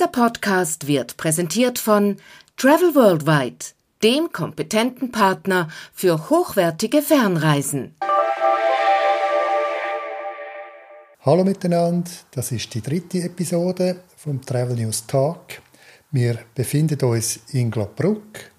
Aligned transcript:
Dieser 0.00 0.12
Podcast 0.12 0.86
wird 0.86 1.18
präsentiert 1.18 1.78
von 1.78 2.16
Travel 2.56 2.94
Worldwide, 2.94 3.66
dem 4.02 4.32
kompetenten 4.32 5.12
Partner 5.12 5.68
für 5.92 6.30
hochwertige 6.30 7.02
Fernreisen. 7.02 7.94
Hallo 11.20 11.44
miteinander, 11.44 12.10
das 12.30 12.50
ist 12.50 12.72
die 12.72 12.80
dritte 12.80 13.18
Episode 13.18 13.96
vom 14.16 14.40
Travel 14.40 14.76
News 14.76 15.06
Talk. 15.06 15.60
Wir 16.10 16.38
befinden 16.54 16.98
uns 17.04 17.38
in 17.52 17.70
Glabruck. 17.70 18.50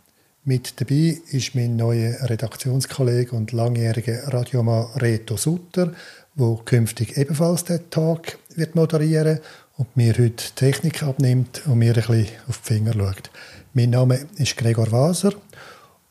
Mit 0.43 0.79
dabei 0.79 1.21
ist 1.31 1.55
mein 1.55 1.75
neuer 1.75 2.17
Redaktionskollege 2.29 3.35
und 3.35 3.51
langjähriger 3.51 4.31
Radiomann 4.31 4.91
Reto 4.97 5.37
Sutter, 5.37 5.91
wo 6.35 6.57
künftig 6.57 7.17
ebenfalls 7.17 7.63
den 7.63 7.89
Tag 7.89 8.37
wird 8.55 8.75
moderieren 8.75 9.39
und 9.77 9.95
mir 9.95 10.13
heute 10.13 10.53
Technik 10.55 11.03
abnimmt 11.03 11.63
und 11.65 11.79
mir 11.79 11.95
ein 11.95 11.95
bisschen 11.95 12.27
auf 12.47 12.59
die 12.59 12.73
Finger 12.73 12.93
schaut. 12.93 13.29
Mein 13.73 13.91
Name 13.91 14.27
ist 14.37 14.57
Gregor 14.57 14.91
Waser 14.91 15.33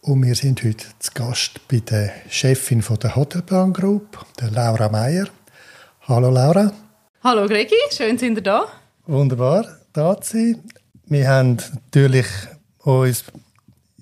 und 0.01 0.25
wir 0.25 0.35
sind 0.35 0.63
heute 0.65 0.87
zu 0.99 1.11
Gast 1.15 1.61
bei 1.69 1.81
der 1.81 2.13
Chefin 2.29 2.83
von 2.83 2.99
der 2.99 3.17
Hotelplan 3.17 3.73
Group, 3.73 4.19
der 4.41 4.51
Laura 4.51 4.89
Meyer. 4.89 5.29
Hallo 6.09 6.31
Laura. 6.31 6.73
Hallo 7.23 7.47
Gregi, 7.47 7.77
schön 7.91 8.19
sind 8.19 8.39
ihr 8.39 8.43
da. 8.43 8.67
Wunderbar, 9.07 9.67
da 9.93 10.21
zu 10.21 10.37
sein. 10.37 10.63
Wir 11.07 11.29
haben 11.29 11.59
natürlich 11.73 12.27
uns 12.79 13.25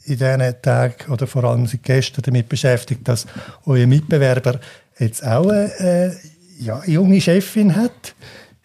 in 0.04 0.18
diesen 0.18 0.62
Tagen 0.62 1.12
oder 1.12 1.26
vor 1.26 1.44
allem 1.44 1.66
seit 1.66 1.82
gestern 1.82 2.22
damit 2.22 2.48
beschäftigt, 2.48 3.06
dass 3.06 3.26
euer 3.66 3.86
Mitbewerber 3.86 4.60
jetzt 4.98 5.24
auch 5.24 5.48
eine, 5.48 5.72
äh, 5.80 6.16
ja, 6.58 6.78
eine 6.78 6.92
junge 6.92 7.20
Chefin 7.20 7.76
hat. 7.76 8.14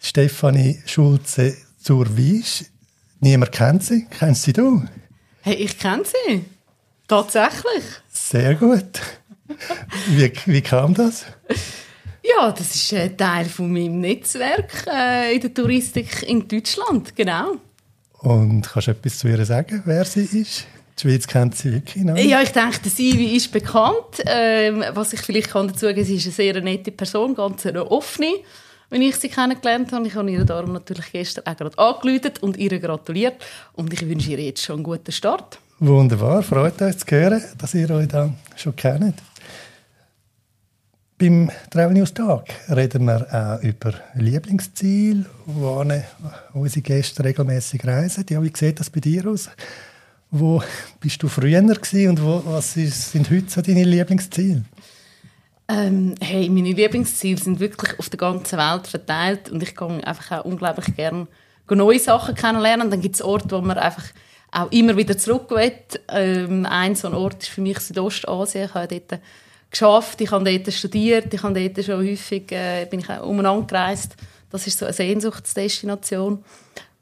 Stefanie 0.04 0.82
Schulze 0.84 1.56
zur 1.78 2.14
Wies. 2.14 2.66
Niemand 3.20 3.52
kennt 3.52 3.82
sie. 3.82 4.06
Kennst 4.10 4.42
sie 4.42 4.52
du? 4.52 4.84
Hey, 5.40 5.54
ich 5.54 5.78
kenne 5.78 6.02
sie. 6.04 6.44
Tatsächlich. 7.08 7.84
Sehr 8.10 8.54
gut. 8.54 9.00
Wie, 10.08 10.30
wie 10.44 10.60
kam 10.60 10.92
das? 10.92 11.24
Ja, 12.22 12.52
das 12.52 12.74
ist 12.74 12.92
ein 12.92 13.16
Teil 13.16 13.46
von 13.46 13.72
meinem 13.72 14.00
Netzwerk 14.00 14.86
äh, 14.86 15.34
in 15.34 15.40
der 15.40 15.54
Touristik 15.54 16.22
in 16.22 16.46
Deutschland, 16.46 17.16
genau. 17.16 17.56
Und 18.18 18.62
kannst 18.62 18.88
du 18.88 18.92
etwas 18.92 19.18
zu 19.18 19.28
ihr 19.28 19.42
sagen, 19.46 19.82
wer 19.86 20.04
sie 20.04 20.24
ist? 20.24 20.66
Die 20.98 21.00
Schweiz 21.00 21.26
kennt 21.26 21.56
sie 21.56 21.72
wirklich 21.72 22.04
noch. 22.04 22.16
Ja, 22.16 22.42
ich 22.42 22.52
denke, 22.52 22.78
der 22.80 22.90
Sivi 22.90 23.36
ist 23.36 23.50
bekannt. 23.52 24.22
Ähm, 24.26 24.84
was 24.92 25.14
ich 25.14 25.20
vielleicht 25.20 25.50
kann 25.50 25.68
dazu 25.68 25.86
sagen 25.86 25.96
kann, 25.96 26.04
sie 26.04 26.16
ist 26.16 26.26
eine 26.26 26.34
sehr 26.34 26.60
nette 26.60 26.92
Person, 26.92 27.34
ganz 27.34 27.64
eine 27.64 27.90
offene 27.90 28.34
wenn 28.90 29.02
ich 29.02 29.16
sie 29.16 29.28
kennengelernt 29.28 29.92
habe. 29.92 30.06
Ich 30.06 30.14
habe 30.14 30.30
ihr 30.30 30.44
darum 30.44 30.72
natürlich 30.72 31.10
gestern 31.12 31.46
auch 31.46 31.56
gerade 31.56 31.78
angerufen 31.78 32.32
und 32.40 32.56
ihr 32.56 32.78
gratuliert. 32.78 33.42
Und 33.72 33.92
ich 33.92 34.06
wünsche 34.08 34.30
ihr 34.30 34.40
jetzt 34.40 34.62
schon 34.62 34.76
einen 34.76 34.84
guten 34.84 35.12
Start. 35.12 35.58
Wunderbar, 35.80 36.42
freut 36.42 36.80
uns 36.80 36.98
zu 36.98 37.06
hören, 37.10 37.42
dass 37.58 37.74
ihr 37.74 37.90
euch 37.90 38.08
da 38.08 38.32
schon 38.56 38.76
kennt. 38.76 39.20
Beim 41.18 41.50
Travel 41.70 41.94
News 41.94 42.12
Tag 42.12 42.48
reden 42.68 43.04
wir 43.04 43.26
auch 43.32 43.62
über 43.62 43.94
Lieblingsziele, 44.14 45.24
wo 45.46 45.84
unsere 46.52 46.82
Gäste 46.82 47.22
regelmäßig 47.24 47.86
reisen. 47.86 48.26
Ja, 48.28 48.42
wie 48.42 48.52
sieht 48.54 48.80
das 48.80 48.90
bei 48.90 49.00
dir 49.00 49.28
aus? 49.28 49.48
Wo 50.30 50.60
bist 50.98 51.22
du 51.22 51.28
früher 51.28 51.62
gewesen 51.62 52.08
und 52.08 52.22
wo, 52.22 52.42
was 52.46 52.74
sind 52.74 53.30
heute 53.30 53.48
so 53.48 53.62
deine 53.62 53.84
Lieblingsziele? 53.84 54.64
Ähm, 55.66 56.14
hey, 56.20 56.48
meine 56.50 56.72
Lieblingsziele 56.72 57.40
sind 57.40 57.58
wirklich 57.58 57.98
auf 57.98 58.10
der 58.10 58.18
ganzen 58.18 58.58
Welt 58.58 58.86
verteilt 58.86 59.50
und 59.50 59.62
ich 59.62 59.74
gehe 59.74 60.06
einfach 60.06 60.40
auch 60.40 60.44
unglaublich 60.44 60.94
gerne 60.94 61.26
neue 61.70 61.98
Sachen 61.98 62.34
kennenlernen. 62.34 62.90
Dann 62.90 63.00
gibt 63.00 63.14
es 63.14 63.22
Orte, 63.22 63.50
wo 63.50 63.60
man 63.60 63.78
einfach 63.78 64.04
auch 64.52 64.70
immer 64.70 64.96
wieder 64.96 65.16
zurück 65.16 65.50
will. 65.50 65.72
Ähm, 66.08 66.66
ein 66.66 66.94
so 66.94 67.08
ein 67.08 67.14
Ort 67.14 67.42
ist 67.42 67.48
für 67.48 67.62
mich 67.62 67.80
Südostasien. 67.80 68.66
Ich 68.66 68.74
habe 68.74 68.88
dort 68.88 69.20
geschafft, 69.70 70.20
ich 70.20 70.30
habe 70.30 70.44
dort 70.44 70.72
studiert, 70.72 71.32
ich 71.32 71.42
habe 71.42 71.68
dort 71.68 71.84
schon 71.84 72.06
häufig 72.06 72.52
äh, 72.52 72.86
bin 72.86 73.00
ich 73.00 73.10
auch 73.10 73.26
umeinander 73.26 73.66
gereist. 73.66 74.16
Das 74.50 74.66
ist 74.66 74.78
so 74.78 74.84
eine 74.84 74.92
Sehnsuchtsdestination. 74.92 76.44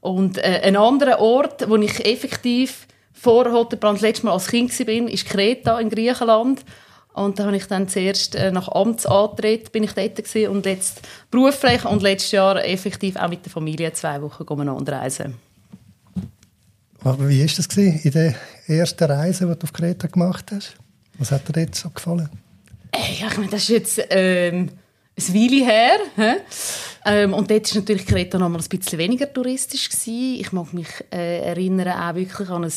Und 0.00 0.38
äh, 0.38 0.60
ein 0.62 0.76
anderer 0.76 1.20
Ort, 1.20 1.68
wo 1.68 1.76
ich 1.76 2.04
effektiv 2.06 2.86
vor 3.12 3.52
Hotelbrand 3.52 3.98
das 3.98 4.02
letzte 4.02 4.26
Mal 4.26 4.32
als 4.32 4.48
Kind 4.48 4.76
war, 4.78 5.08
ist 5.08 5.26
Kreta 5.26 5.78
in 5.78 5.90
Griechenland. 5.90 6.64
Und 7.14 7.38
da 7.38 7.46
habe 7.46 7.56
ich 7.56 7.66
dann 7.66 7.88
zuerst 7.88 8.34
äh, 8.34 8.50
nach 8.50 8.68
Amtsantritt 8.68 9.70
bin 9.72 9.82
ich 9.82 9.92
dort 9.92 10.16
gewesen 10.16 10.50
und 10.50 10.66
jetzt 10.66 11.02
beruflich 11.30 11.84
und 11.84 12.02
letztes 12.02 12.32
Jahr 12.32 12.64
effektiv 12.64 13.16
auch 13.16 13.28
mit 13.28 13.44
der 13.44 13.52
Familie 13.52 13.92
zwei 13.92 14.20
Wochen 14.22 14.44
umeinander 14.44 14.94
reisen. 14.94 15.34
Aber 17.04 17.28
wie 17.28 17.40
war 17.40 17.46
das 17.54 17.68
gewesen, 17.68 18.00
in 18.02 18.12
der 18.12 18.34
ersten 18.66 19.04
Reise, 19.04 19.46
die 19.46 19.58
du 19.58 19.64
auf 19.64 19.72
Kreta 19.72 20.06
gemacht 20.06 20.52
hast? 20.52 20.76
Was 21.18 21.32
hat 21.32 21.48
dir 21.48 21.52
dort 21.52 21.74
so 21.74 21.90
gefallen? 21.90 22.30
Ja, 22.94 23.26
ich 23.28 23.36
meine, 23.36 23.50
das 23.50 23.62
ist 23.62 23.68
jetzt 23.68 24.06
ähm, 24.10 24.70
ein 25.18 25.34
Weile 25.34 25.64
her. 25.64 26.36
Ähm, 27.04 27.34
und 27.34 27.50
dort 27.50 27.74
war 27.74 27.80
natürlich 27.80 28.06
Kreta 28.06 28.38
noch 28.38 28.48
mal 28.48 28.60
ein 28.60 28.78
bisschen 28.78 28.98
weniger 28.98 29.30
touristisch. 29.32 29.90
Gewesen. 29.90 30.40
Ich 30.40 30.52
mag 30.52 30.72
mich 30.72 30.88
äh, 31.10 31.40
erinnern 31.40 31.88
auch 31.88 32.14
wirklich 32.14 32.48
an 32.48 32.64
ein 32.64 32.72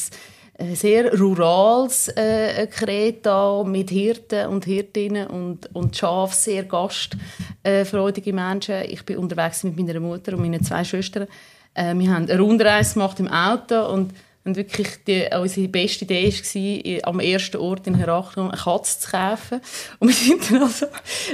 sehr 0.74 1.18
rurales 1.20 2.08
äh, 2.10 2.68
Kreta 2.68 3.64
mit 3.64 3.90
Hirten 3.90 4.48
und 4.48 4.66
Hirtinnen 4.66 5.28
und, 5.28 5.74
und 5.76 5.96
Schaf, 5.96 6.34
sehr 6.34 6.64
gastfreudige 6.64 8.34
Menschen. 8.34 8.84
Ich 8.88 9.04
bin 9.04 9.18
unterwegs 9.18 9.64
mit 9.64 9.78
meiner 9.78 10.00
Mutter 10.00 10.34
und 10.34 10.42
meinen 10.42 10.64
zwei 10.64 10.84
Schwestern. 10.84 11.28
Äh, 11.74 11.94
wir 11.96 12.10
haben 12.10 12.30
eine 12.30 12.40
Rundreise 12.40 12.94
gemacht 12.94 13.20
im 13.20 13.28
Auto 13.28 13.86
und 13.92 14.14
und 14.46 14.56
wirklich 14.58 15.04
die, 15.08 15.28
unsere 15.36 15.68
beste 15.68 16.06
Idee 16.06 16.32
war, 16.32 17.10
am 17.10 17.20
ersten 17.20 17.58
Ort 17.58 17.88
in 17.88 17.96
Heraklion 17.96 18.52
eine 18.52 18.62
Katze 18.62 19.00
zu 19.00 19.10
kaufen. 19.10 19.60
Und 20.00 20.10
wir 20.10 20.14
sind 20.14 20.52
dann 20.52 20.62
also 20.62 20.86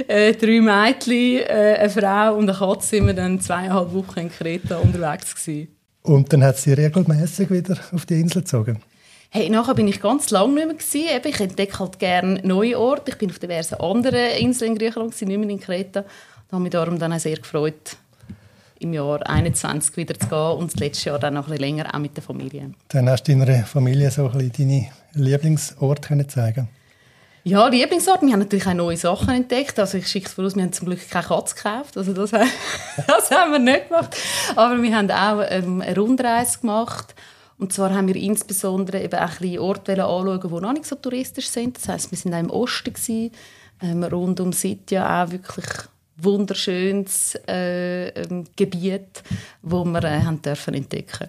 äh, 0.08 0.32
drei 0.32 0.62
Mädchen, 0.62 1.40
äh, 1.46 1.76
eine 1.78 1.90
Frau 1.90 2.36
und 2.36 2.48
eine 2.48 2.58
Katze 2.58 2.88
sind 2.88 3.06
wir 3.06 3.12
dann 3.12 3.38
zweieinhalb 3.38 3.92
Wochen 3.92 4.18
in 4.18 4.30
Kreta 4.30 4.78
unterwegs 4.78 5.34
gewesen. 5.34 5.68
Und 6.00 6.32
dann 6.32 6.42
hat 6.42 6.56
sie 6.56 6.72
regelmäßig 6.72 7.50
wieder 7.50 7.76
auf 7.92 8.06
die 8.06 8.18
Insel 8.18 8.40
gezogen? 8.40 8.78
Hey, 9.34 9.48
nachher 9.48 9.72
bin 9.72 9.88
ich 9.88 10.02
ganz 10.02 10.28
lange 10.28 10.52
nicht 10.52 10.66
mehr 10.66 10.74
gewesen. 10.74 11.08
Eben, 11.08 11.28
ich 11.28 11.40
entdecke 11.40 11.78
halt 11.78 11.98
gerne 11.98 12.38
neue 12.42 12.78
Orte. 12.78 13.12
Ich 13.12 13.16
bin 13.16 13.30
auf 13.30 13.38
diversen 13.38 13.76
anderen 13.76 14.36
Inseln 14.38 14.72
in 14.72 14.78
Griechenland, 14.78 15.12
gewesen, 15.12 15.28
nicht 15.28 15.38
mehr 15.38 15.48
in 15.48 15.58
Kreta. 15.58 16.02
Da 16.02 16.52
habe 16.52 16.62
mich 16.62 16.72
darum 16.72 16.98
dann 16.98 17.14
auch 17.14 17.18
sehr 17.18 17.38
gefreut, 17.38 17.96
im 18.78 18.92
Jahr 18.92 19.20
2021 19.20 19.96
wieder 19.96 20.20
zu 20.20 20.26
gehen 20.26 20.58
und 20.58 20.74
das 20.74 20.78
letzte 20.78 21.08
Jahr 21.08 21.18
dann 21.18 21.32
noch 21.32 21.46
ein 21.46 21.52
bisschen 21.52 21.76
länger 21.76 21.94
auch 21.94 21.98
mit 21.98 22.14
der 22.14 22.22
Familie. 22.22 22.74
Dann 22.88 23.08
hast 23.08 23.26
du 23.26 23.34
deiner 23.34 23.64
Familie 23.64 24.10
so 24.10 24.26
ein 24.26 24.32
bisschen 24.32 24.68
deine 24.68 24.88
Lieblingsort 25.14 26.02
können 26.02 26.28
zeigen 26.28 26.68
ja, 27.44 27.66
Lieblingsort. 27.66 28.22
Wir 28.22 28.34
haben 28.34 28.40
natürlich 28.40 28.66
auch 28.66 28.74
neue 28.74 28.96
Sachen 28.96 29.34
entdeckt. 29.34 29.76
Also 29.78 29.98
ich 29.98 30.06
schicke 30.06 30.26
es 30.26 30.34
voraus, 30.34 30.54
wir 30.54 30.62
haben 30.62 30.72
zum 30.72 30.86
Glück 30.86 31.08
keine 31.10 31.26
Katze 31.26 31.56
gekauft. 31.56 31.96
Also 31.96 32.12
das, 32.12 32.30
das 33.06 33.30
haben 33.32 33.50
wir 33.52 33.58
nicht 33.58 33.88
gemacht. 33.88 34.14
Aber 34.54 34.80
wir 34.80 34.96
haben 34.96 35.10
auch 35.10 35.42
ähm, 35.48 35.80
eine 35.80 35.96
Rundreise 35.96 36.60
gemacht. 36.60 37.14
Und 37.62 37.72
zwar 37.72 37.94
haben 37.94 38.08
wir 38.08 38.16
insbesondere 38.16 39.00
eben 39.04 39.20
auch 39.20 39.40
ein 39.40 39.58
Orte 39.60 39.92
anschauen, 39.92 40.40
die 40.40 40.60
noch 40.60 40.72
nicht 40.72 40.84
so 40.84 40.96
touristisch 40.96 41.46
sind. 41.46 41.76
Das 41.76 41.86
heisst, 41.86 42.10
wir 42.10 42.18
sind 42.18 42.34
auch 42.34 42.40
im 42.40 42.50
Osten, 42.50 42.92
gewesen, 42.92 43.30
ähm, 43.80 44.02
rund 44.02 44.40
um 44.40 44.52
Sitja 44.52 45.22
auch 45.22 45.30
wirklich 45.30 45.66
wunderschönes 46.16 47.38
äh, 47.46 48.08
ähm, 48.08 48.46
Gebiet, 48.56 49.22
wo 49.62 49.84
wir 49.84 50.02
äh, 50.02 50.22
haben 50.22 50.42
dürfen 50.42 50.74
entdecken. 50.74 51.28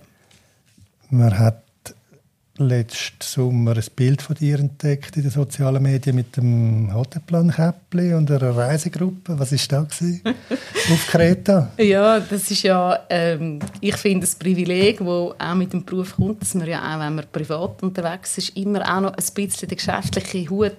Man 1.11 1.37
hat 1.37 1.61
letzten 2.57 3.17
Sommer 3.19 3.75
ein 3.75 3.83
Bild 3.95 4.21
von 4.21 4.35
dir 4.35 4.59
entdeckt 4.59 5.15
in 5.17 5.23
den 5.23 5.31
sozialen 5.31 5.81
Medien 5.81 6.15
mit 6.15 6.37
dem 6.37 6.93
Hotelplan-Käppli 6.93 8.13
und 8.13 8.29
einer 8.29 8.55
Reisegruppe. 8.55 9.39
Was 9.39 9.51
war 9.51 9.59
da 9.69 9.81
auf 10.93 11.07
Kreta? 11.07 11.71
Ja, 11.77 12.19
das 12.19 12.51
ist 12.51 12.61
ja, 12.61 12.99
ähm, 13.09 13.57
ich 13.81 13.95
finde, 13.97 14.27
ein 14.27 14.39
Privileg, 14.39 14.99
das 14.99 15.07
auch 15.07 15.55
mit 15.55 15.73
dem 15.73 15.83
Beruf 15.83 16.15
kommt, 16.15 16.43
dass 16.43 16.53
man 16.53 16.67
ja 16.67 16.79
auch, 16.79 16.99
wenn 16.99 17.15
man 17.15 17.25
privat 17.31 17.81
unterwegs 17.81 18.37
ist, 18.37 18.55
immer 18.55 18.81
auch 18.81 19.01
noch 19.01 19.13
ein 19.13 19.33
bisschen 19.33 19.67
den 19.67 19.77
geschäftlichen 19.77 20.49
Hut 20.51 20.77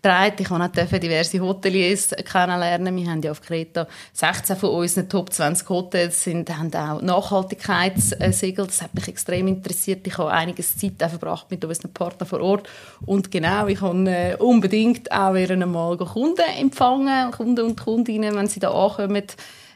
trägt. 0.00 0.40
Ich 0.40 0.50
habe 0.50 0.64
auch 0.64 0.98
diverse 0.98 1.40
Hoteliers 1.40 2.14
kennenlernen. 2.24 2.96
Wir 2.96 3.10
haben 3.10 3.22
ja 3.22 3.32
auf 3.32 3.42
Kreta 3.42 3.88
16 4.12 4.56
von 4.56 4.70
unseren 4.70 5.08
Top 5.08 5.32
20 5.32 5.68
Hotels 5.68 6.22
sind, 6.22 6.56
haben 6.56 6.72
auch 6.74 7.02
Nachhaltigkeitssiegel. 7.02 8.66
Das 8.66 8.82
hat 8.82 8.94
mich 8.94 9.08
extrem 9.08 9.48
interessiert. 9.48 10.06
Ich 10.06 10.16
habe 10.16 10.30
einiges 10.30 10.76
Zeit 10.76 11.02
verbracht 11.08 11.50
mit 11.50 11.64
unseren 11.64 11.92
Partnern 11.92 12.28
vor 12.28 12.40
Ort. 12.40 12.68
Und 13.04 13.30
genau, 13.30 13.66
ich 13.66 13.80
habe 13.80 14.10
äh, 14.10 14.36
unbedingt 14.36 15.10
auch 15.12 15.34
einmal 15.34 15.96
Kunden 15.96 16.44
empfangen, 16.58 17.30
Kunden 17.32 17.64
und 17.64 17.80
Kundinnen, 17.80 18.34
wenn 18.34 18.46
sie 18.46 18.60
da 18.60 18.70
ankommen. 18.70 19.24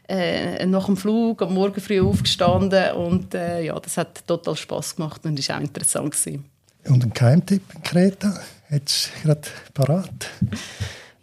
Äh, 0.09 0.67
nach 0.67 0.87
dem 0.87 0.97
Flug 0.97 1.41
am 1.43 1.55
Morgen 1.55 1.81
früh 1.81 2.01
aufgestanden 2.01 2.93
und 2.93 3.35
äh, 3.35 3.63
ja, 3.63 3.79
das 3.79 3.97
hat 3.97 4.27
total 4.27 4.57
Spaß 4.57 4.97
gemacht 4.97 5.25
und 5.25 5.39
ist 5.39 5.51
auch 5.51 5.61
interessant 5.61 6.11
gewesen. 6.11 6.45
Und 6.89 7.05
ein 7.05 7.13
Geheimtipp 7.13 7.63
in 7.75 7.83
Kreta? 7.83 8.35
Du 8.69 8.79
gerade 9.23 9.49
parat? 9.75 10.31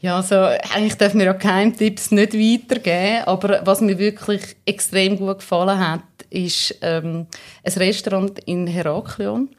Ja, 0.01 0.15
also 0.15 0.35
eigentlich 0.35 0.95
dürfen 0.95 1.19
wir 1.19 1.25
ja 1.25 1.33
Geheimtipps 1.33 2.11
nicht 2.11 2.33
weitergeben, 2.33 3.25
aber 3.25 3.61
was 3.65 3.81
mir 3.81 3.97
wirklich 3.97 4.56
extrem 4.65 5.17
gut 5.17 5.39
gefallen 5.39 5.77
hat, 5.77 6.03
ist 6.29 6.75
ähm, 6.81 7.27
ein 7.63 7.73
Restaurant 7.73 8.39
in 8.45 8.65
Heraklion, 8.67 9.50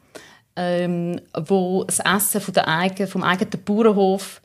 ähm, 0.55 1.21
wo 1.33 1.83
das 1.83 1.99
Essen 1.99 2.41
von 2.41 2.53
der 2.53 2.67
eigenen, 2.67 3.07
vom 3.07 3.23
eigenen 3.23 3.63
Bauernhof 3.63 4.41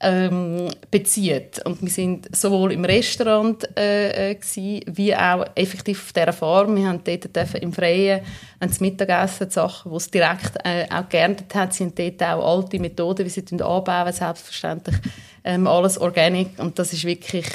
ähm, 0.00 0.68
bezieht. 0.90 1.60
Und 1.64 1.82
wir 1.82 1.90
sind 1.90 2.34
sowohl 2.34 2.72
im 2.72 2.84
Restaurant 2.84 3.68
äh, 3.76 4.30
äh, 4.30 4.34
gewesen, 4.34 4.80
wie 4.86 5.14
auch 5.14 5.44
effektiv 5.54 6.02
auf 6.02 6.12
dieser 6.12 6.32
Farm. 6.32 6.76
Wir 6.76 6.88
haben 6.88 7.04
dort 7.04 7.54
im 7.54 7.72
Freien 7.72 8.22
das 8.58 8.80
Mittagessen, 8.80 9.48
die 9.48 9.54
Sachen, 9.54 9.90
die 9.90 9.96
es 9.96 10.10
direkt 10.10 10.52
äh, 10.64 10.86
auch 10.90 11.08
geerntet 11.08 11.54
hat, 11.54 11.74
sind 11.74 11.98
dort 11.98 12.22
auch 12.22 12.56
alte 12.56 12.78
Methoden, 12.78 13.26
wie 13.26 13.30
sie 13.30 13.44
anbauen, 13.62 14.12
selbstverständlich 14.12 14.96
ähm, 15.44 15.66
alles 15.66 15.98
organic. 15.98 16.58
Und 16.58 16.78
das 16.78 16.94
ist 16.94 17.04
wirklich 17.04 17.46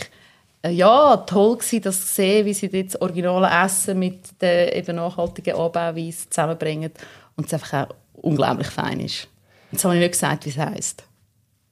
äh, 0.61 0.69
ja, 0.69 1.17
toll 1.17 1.57
gewesen, 1.57 1.81
das 1.81 2.01
zu 2.01 2.13
sehen, 2.13 2.45
wie 2.45 2.53
sie 2.53 2.69
das 2.69 3.01
originale 3.01 3.49
Essen 3.65 3.97
mit 3.97 4.39
der 4.39 4.75
eben 4.75 4.97
nachhaltigen 4.97 5.55
Anbauweise 5.55 6.29
zusammenbringen 6.29 6.91
und 7.35 7.47
es 7.47 7.53
einfach 7.53 7.89
auch 7.89 7.95
unglaublich 8.13 8.67
fein 8.67 8.99
ist. 8.99 9.27
Jetzt 9.71 9.83
habe 9.83 9.95
ich 9.95 10.01
nicht 10.01 10.11
gesagt, 10.13 10.45
wie 10.45 10.49
es 10.49 10.57
heisst. 10.57 11.03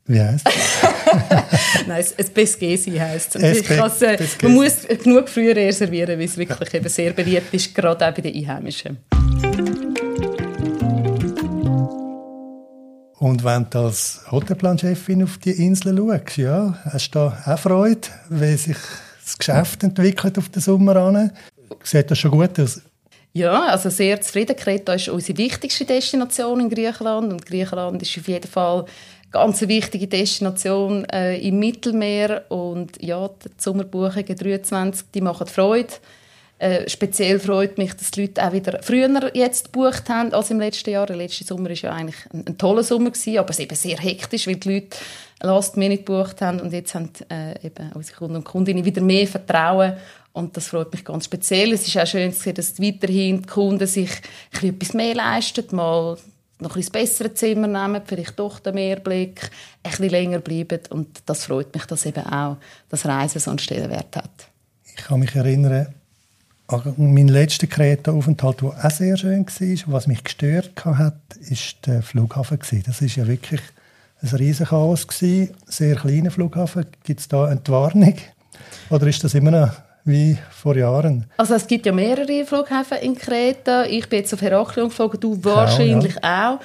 Wie 0.06 0.19
heisst 0.19 0.48
es? 0.48 1.88
Nein, 1.88 2.04
es 2.18 2.30
Pesgesi 2.30 2.92
heisst 2.92 3.36
es. 3.38 3.69
Äh, 4.01 4.18
man 4.42 4.54
muss 4.54 4.86
genug 5.01 5.30
früher 5.30 5.56
reservieren, 5.56 6.19
weil 6.19 6.25
es 6.25 6.38
wirklich 6.38 6.74
eben 6.74 6.89
sehr 6.89 7.13
beliebt 7.13 7.54
ist, 7.54 7.74
gerade 7.74 8.07
auch 8.07 8.13
bei 8.13 8.21
den 8.21 8.36
Einheimischen. 8.36 8.98
Und 13.19 13.45
wenn 13.45 13.69
du 13.69 13.80
als 13.80 14.21
Hotelplanchefin 14.30 15.24
auf 15.24 15.38
die 15.38 15.51
Insel 15.51 15.95
schaust, 15.95 16.38
ja, 16.38 16.77
hast 16.83 17.12
du 17.12 17.19
da 17.19 17.42
auch 17.45 17.57
Freude, 17.57 18.09
wie 18.30 18.57
sich 18.57 18.75
das 19.24 19.38
Geschäft 19.38 19.83
entwickelt 19.83 20.38
auf 20.38 20.50
den 20.50 20.62
Sommer 20.62 20.98
an? 20.98 21.31
Sieht 21.83 22.12
das 22.12 22.19
schon 22.19 22.31
gut 22.31 22.59
aus? 22.59 22.81
Ja, 23.35 23.65
also 23.65 23.89
sehr 23.89 24.21
zufrieden. 24.21 24.56
Kreta 24.56 24.94
ist 24.94 25.09
unsere 25.09 25.39
wichtigste 25.39 25.85
Destination 25.85 26.59
in 26.59 26.69
Griechenland 26.69 27.33
und 27.33 27.45
Griechenland 27.45 28.00
ist 28.01 28.15
auf 28.18 28.27
jeden 28.27 28.47
Fall 28.47 28.85
ganz 29.31 29.59
eine 29.62 29.69
wichtige 29.69 30.07
Destination 30.07 31.03
äh, 31.06 31.39
im 31.39 31.57
Mittelmeer 31.57 32.45
und 32.50 33.01
ja, 33.01 33.27
die 33.27 33.50
Sommerbuchungen 33.57 34.38
23, 34.38 35.07
die 35.15 35.21
machen 35.21 35.47
Freude. 35.47 35.94
Äh, 36.59 36.88
speziell 36.88 37.39
freut 37.39 37.80
mich, 37.80 37.95
dass 37.95 38.12
die 38.12 38.21
Leute 38.21 38.47
auch 38.47 38.53
wieder 38.53 38.80
früher 38.83 39.35
jetzt 39.35 39.74
gebucht 39.74 40.07
haben 40.09 40.31
als 40.31 40.51
im 40.51 40.59
letzten 40.59 40.91
Jahr. 40.91 41.07
Der 41.07 41.15
letzte 41.15 41.44
Sommer 41.44 41.69
war 41.69 41.75
ja 41.75 41.91
eigentlich 41.91 42.31
ein, 42.31 42.45
ein 42.47 42.57
toller 42.59 42.83
Sommer, 42.83 43.09
gewesen, 43.09 43.39
aber 43.39 43.50
es 43.50 43.59
eben 43.59 43.75
sehr 43.75 43.97
hektisch, 43.97 44.45
weil 44.45 44.57
die 44.57 44.75
Leute 44.75 44.97
Last 45.41 45.75
Minute 45.75 46.03
gebucht 46.03 46.39
haben 46.41 46.62
und 46.62 46.71
jetzt 46.71 46.94
haben 46.94 47.09
äh, 47.30 47.65
eben 47.65 47.91
unsere 47.95 48.18
Kunden 48.18 48.35
und 48.35 48.45
Kundinnen 48.45 48.85
wieder 48.85 49.01
mehr 49.01 49.27
Vertrauen 49.27 49.94
und 50.33 50.57
das 50.57 50.68
freut 50.68 50.91
mich 50.91 51.06
ganz 51.06 51.25
speziell. 51.25 51.71
Es 51.71 51.88
ist 51.88 51.97
auch 51.97 52.07
schön 52.07 52.33
zu 52.33 52.41
sehen, 52.41 52.56
dass 52.56 52.80
weiterhin 52.80 53.41
die 53.41 53.47
Kunden 53.47 53.88
sich 53.88 54.09
etwas 54.62 54.94
mehr 54.94 55.15
leisten, 55.15 55.75
mal 55.75 56.18
noch 56.59 56.75
ein 56.75 56.85
bessere 56.91 57.33
Zimmer 57.33 57.68
nehmen, 57.68 58.01
vielleicht 58.06 58.39
doch 58.39 58.59
den 58.59 58.75
Meerblick, 58.75 59.50
ein 59.83 59.91
bisschen 59.91 60.09
länger 60.09 60.39
bleiben 60.39 60.80
und 60.89 61.24
das 61.25 61.45
freut 61.45 61.74
mich, 61.74 61.85
dass 61.85 62.06
eben 62.06 62.25
auch 62.25 62.57
das 62.89 63.06
Reisen 63.06 63.39
so 63.39 63.51
einen 63.51 63.59
Stellenwert 63.59 64.15
hat. 64.15 64.47
Ich 64.85 65.03
kann 65.03 65.19
mich 65.19 65.35
erinnern 65.35 65.88
an 66.68 66.94
meinen 66.97 67.27
letzten 67.27 67.69
Kreta-Aufenthalt, 67.69 68.62
der 68.62 68.69
auch 68.69 68.91
sehr 68.91 69.18
schön 69.18 69.45
war. 69.45 69.94
Was 69.94 70.07
mich 70.07 70.24
gestört 70.24 70.85
hat, 70.85 70.95
war 70.95 71.57
der 71.85 72.01
Flughafen. 72.01 72.59
Das 72.85 73.01
war 73.01 73.07
ja 73.07 73.27
wirklich 73.27 73.62
ein 74.21 74.30
riesiges 74.30 74.69
Chaos. 74.69 75.06
Sehr 75.19 75.95
kleiner 75.95 76.31
Flughafen. 76.31 76.85
Gibt 77.03 77.19
es 77.19 77.27
da 77.27 77.45
eine 77.45 77.62
Warnung? 77.68 78.15
Oder 78.89 79.07
ist 79.07 79.24
das 79.24 79.33
immer 79.33 79.51
noch 79.51 79.71
wie 80.06 80.38
vor 80.52 80.76
Jahren. 80.76 81.26
Also 81.38 81.54
es 81.56 81.68
gibt 81.68 81.86
ja 81.86 81.92
mehrere 81.92 82.46
Flughäfen 82.46 82.98
in 83.00 83.16
Kreta. 83.16 83.86
Ich 83.86 84.08
bin 84.10 84.20
jetzt 84.20 84.34
auf 84.34 84.42
Heraklion 84.42 84.90
geflogen, 84.90 85.20
du 85.20 85.44
wahrscheinlich 85.44 86.18
auch. 86.18 86.24
Ja. 86.24 86.56
auch. 86.56 86.60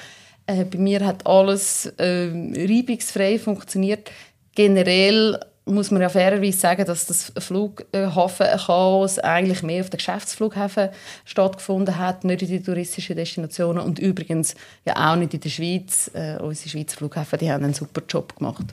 Äh, 0.47 0.65
bei 0.65 0.79
mir 0.79 1.05
hat 1.05 1.27
alles 1.27 1.87
äh, 1.99 2.31
reibungsfrei 2.33 3.39
funktioniert. 3.39 4.11
Generell 4.55 5.39
muss 5.69 5.91
man 5.91 6.01
ja 6.01 6.09
fairerweise 6.09 6.59
sagen, 6.59 6.87
dass 6.87 7.07
das 7.07 7.33
Flughafenchaos 7.39 9.19
eigentlich 9.19 9.63
mehr 9.63 9.83
auf 9.83 9.91
den 9.91 9.99
Geschäftsflughäfen 9.99 10.89
stattgefunden 11.25 11.99
hat, 11.99 12.25
nicht 12.25 12.43
in 12.43 12.49
den 12.49 12.65
touristischen 12.65 13.17
Destinationen 13.17 13.83
und 13.83 13.99
übrigens 13.99 14.55
ja 14.87 15.13
auch 15.13 15.17
nicht 15.17 15.35
in 15.35 15.41
der 15.41 15.51
Schweiz. 15.51 16.11
Äh, 16.15 16.39
unsere 16.41 16.71
Schweizer 16.71 16.97
Flughäfen 16.97 17.39
die 17.39 17.53
haben 17.53 17.65
einen 17.65 17.75
super 17.75 18.03
Job 18.09 18.35
gemacht. 18.37 18.65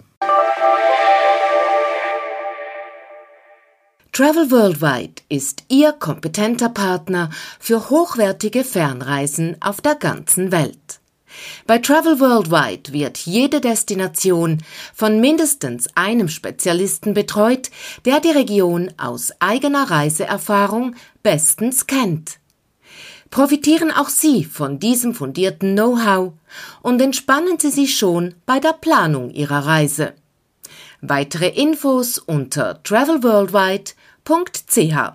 Travel 4.16 4.50
Worldwide 4.50 5.24
ist 5.28 5.66
Ihr 5.68 5.92
kompetenter 5.92 6.70
Partner 6.70 7.32
für 7.60 7.90
hochwertige 7.90 8.64
Fernreisen 8.64 9.58
auf 9.60 9.82
der 9.82 9.96
ganzen 9.96 10.54
Welt. 10.54 11.02
Bei 11.68 11.80
Travel 11.80 12.22
Worldwide 12.22 12.94
wird 12.94 13.18
jede 13.18 13.60
Destination 13.60 14.64
von 14.94 15.20
mindestens 15.20 15.90
einem 15.96 16.30
Spezialisten 16.30 17.14
betreut, 17.14 17.70
der 18.06 18.22
die 18.22 18.32
Region 18.32 18.90
aus 18.96 19.34
eigener 19.40 19.92
Reiseerfahrung 19.92 20.96
bestens 21.22 21.86
kennt. 21.86 22.40
Profitieren 23.32 23.92
auch 23.92 24.08
Sie 24.08 24.46
von 24.46 24.80
diesem 24.80 25.14
fundierten 25.14 25.74
Know-how 25.74 26.32
und 26.82 27.02
entspannen 27.02 27.60
Sie 27.60 27.70
sich 27.70 27.98
schon 27.98 28.36
bei 28.46 28.62
der 28.62 28.72
Planung 28.80 29.32
Ihrer 29.32 29.66
Reise. 29.66 30.14
Weitere 31.01 31.47
Infos 31.47 32.18
unter 32.19 32.81
travelworldwide.com 32.83 34.06
www.ch. 34.25 35.13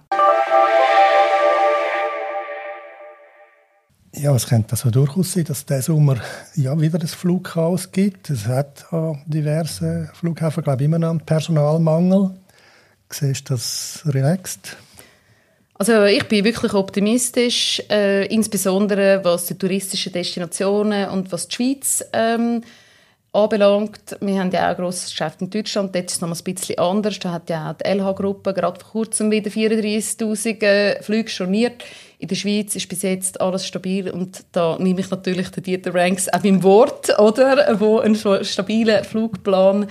Ja, 4.12 4.34
es 4.34 4.46
könnte 4.46 4.72
also 4.72 4.90
durchaus 4.90 5.32
sein, 5.32 5.44
dass 5.44 5.58
es 5.58 5.66
diesen 5.66 5.82
Sommer 5.82 6.16
ja, 6.54 6.78
wieder 6.80 7.00
ein 7.00 7.06
Flugchaos 7.06 7.92
gibt. 7.92 8.30
Es 8.30 8.46
hat 8.46 8.92
an 8.92 9.22
diversen 9.26 10.10
Flughäfen, 10.14 10.64
glaube 10.64 10.82
ich, 10.82 10.86
immer 10.86 10.98
noch 10.98 11.10
einen 11.10 11.20
Personalmangel. 11.20 12.32
Siehst 13.08 13.48
du 13.48 13.54
das 13.54 14.02
relaxed? 14.06 14.76
Also 15.74 16.04
ich 16.04 16.24
bin 16.28 16.44
wirklich 16.44 16.74
optimistisch, 16.74 17.82
äh, 17.88 18.26
insbesondere 18.26 19.20
was 19.24 19.46
die 19.46 19.56
touristischen 19.56 20.12
Destinationen 20.12 21.08
und 21.08 21.32
was 21.32 21.48
die 21.48 21.54
Schweiz 21.54 22.04
ähm, 22.12 22.62
anbelangt, 23.32 24.16
wir 24.20 24.40
haben 24.40 24.50
ja 24.50 24.66
auch 24.66 24.70
ein 24.70 24.76
grosses 24.76 25.10
Geschäft 25.10 25.40
in 25.40 25.50
Deutschland, 25.50 25.94
dort 25.94 26.06
ist 26.06 26.16
es 26.16 26.20
noch 26.20 26.28
ein 26.28 26.44
bisschen 26.44 26.78
anders. 26.78 27.18
Da 27.18 27.32
hat 27.32 27.48
ja 27.48 27.70
auch 27.70 27.74
die 27.74 27.88
LH-Gruppe 27.88 28.52
gerade 28.52 28.80
vor 28.80 28.90
kurzem 28.90 29.30
wieder 29.30 29.50
34'000 29.50 30.62
äh, 30.62 31.02
Flüge 31.02 31.28
storniert. 31.28 31.84
In 32.20 32.28
der 32.28 32.36
Schweiz 32.36 32.76
ist 32.76 32.86
bis 32.86 33.00
jetzt 33.00 33.40
alles 33.40 33.66
stabil 33.66 34.10
und 34.10 34.44
da 34.52 34.76
nehme 34.78 35.00
ich 35.00 35.08
natürlich 35.10 35.48
den 35.48 35.62
Dieter 35.62 35.94
Ranks 35.94 36.28
auch 36.28 36.42
beim 36.42 36.62
Wort, 36.62 37.18
oder, 37.18 37.80
wo 37.80 37.98
einen 37.98 38.14
stabilen 38.14 39.02
Flugplan 39.04 39.86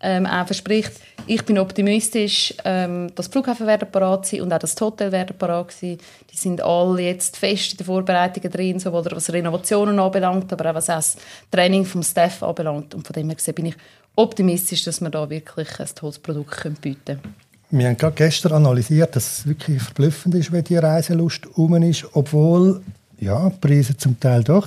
ähm, 0.00 0.26
auch 0.26 0.44
verspricht. 0.44 0.94
Ich 1.28 1.44
bin 1.44 1.56
optimistisch, 1.56 2.52
ähm, 2.64 3.14
dass 3.14 3.30
die 3.30 3.38
werden 3.38 3.92
parat 3.92 4.26
sein 4.26 4.40
und 4.40 4.52
auch 4.52 4.58
das 4.58 4.74
Hotel 4.80 5.12
werden 5.12 5.38
parat 5.38 5.70
sein. 5.70 5.98
Die 6.32 6.36
sind 6.36 6.60
alle 6.60 7.02
jetzt 7.02 7.36
fest 7.36 7.70
in 7.72 7.76
den 7.76 7.86
Vorbereitungen 7.86 8.50
drin, 8.50 8.80
sowohl 8.80 9.04
was 9.12 9.32
Renovationen 9.32 10.00
anbelangt, 10.00 10.52
aber 10.52 10.70
auch 10.70 10.74
was 10.74 10.86
das 10.86 11.16
Training 11.52 11.84
vom 11.84 12.02
Staff 12.02 12.42
anbelangt. 12.42 12.92
Und 12.96 13.06
von 13.06 13.14
dem 13.14 13.28
her 13.28 13.36
gesehen 13.36 13.54
bin 13.54 13.66
ich 13.66 13.76
optimistisch, 14.16 14.82
dass 14.82 15.00
wir 15.00 15.10
da 15.10 15.30
wirklich 15.30 15.68
ein 15.78 15.88
tolles 15.94 16.18
Produkt 16.18 16.60
bieten 16.80 17.04
können. 17.04 17.47
Wir 17.70 17.88
haben 17.88 17.98
gerade 17.98 18.14
gestern 18.14 18.52
analysiert, 18.52 19.14
dass 19.14 19.40
es 19.40 19.46
wirklich 19.46 19.82
verblüffend 19.82 20.34
ist, 20.34 20.52
wie 20.52 20.62
die 20.62 20.78
Reiselust 20.78 21.46
um 21.58 21.74
ist, 21.82 22.06
obwohl 22.14 22.80
ja, 23.18 23.50
die 23.50 23.58
Preise 23.58 23.94
zum 23.94 24.18
Teil 24.18 24.42
doch 24.42 24.66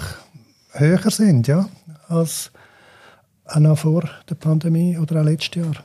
höher 0.74 1.10
sind 1.10 1.48
ja, 1.48 1.68
als 2.10 2.52
auch 3.46 3.60
noch 3.60 3.78
vor 3.80 4.04
der 4.30 4.36
Pandemie 4.36 5.00
oder 5.00 5.22
auch 5.22 5.26
letztes 5.26 5.64
Jahr. 5.64 5.84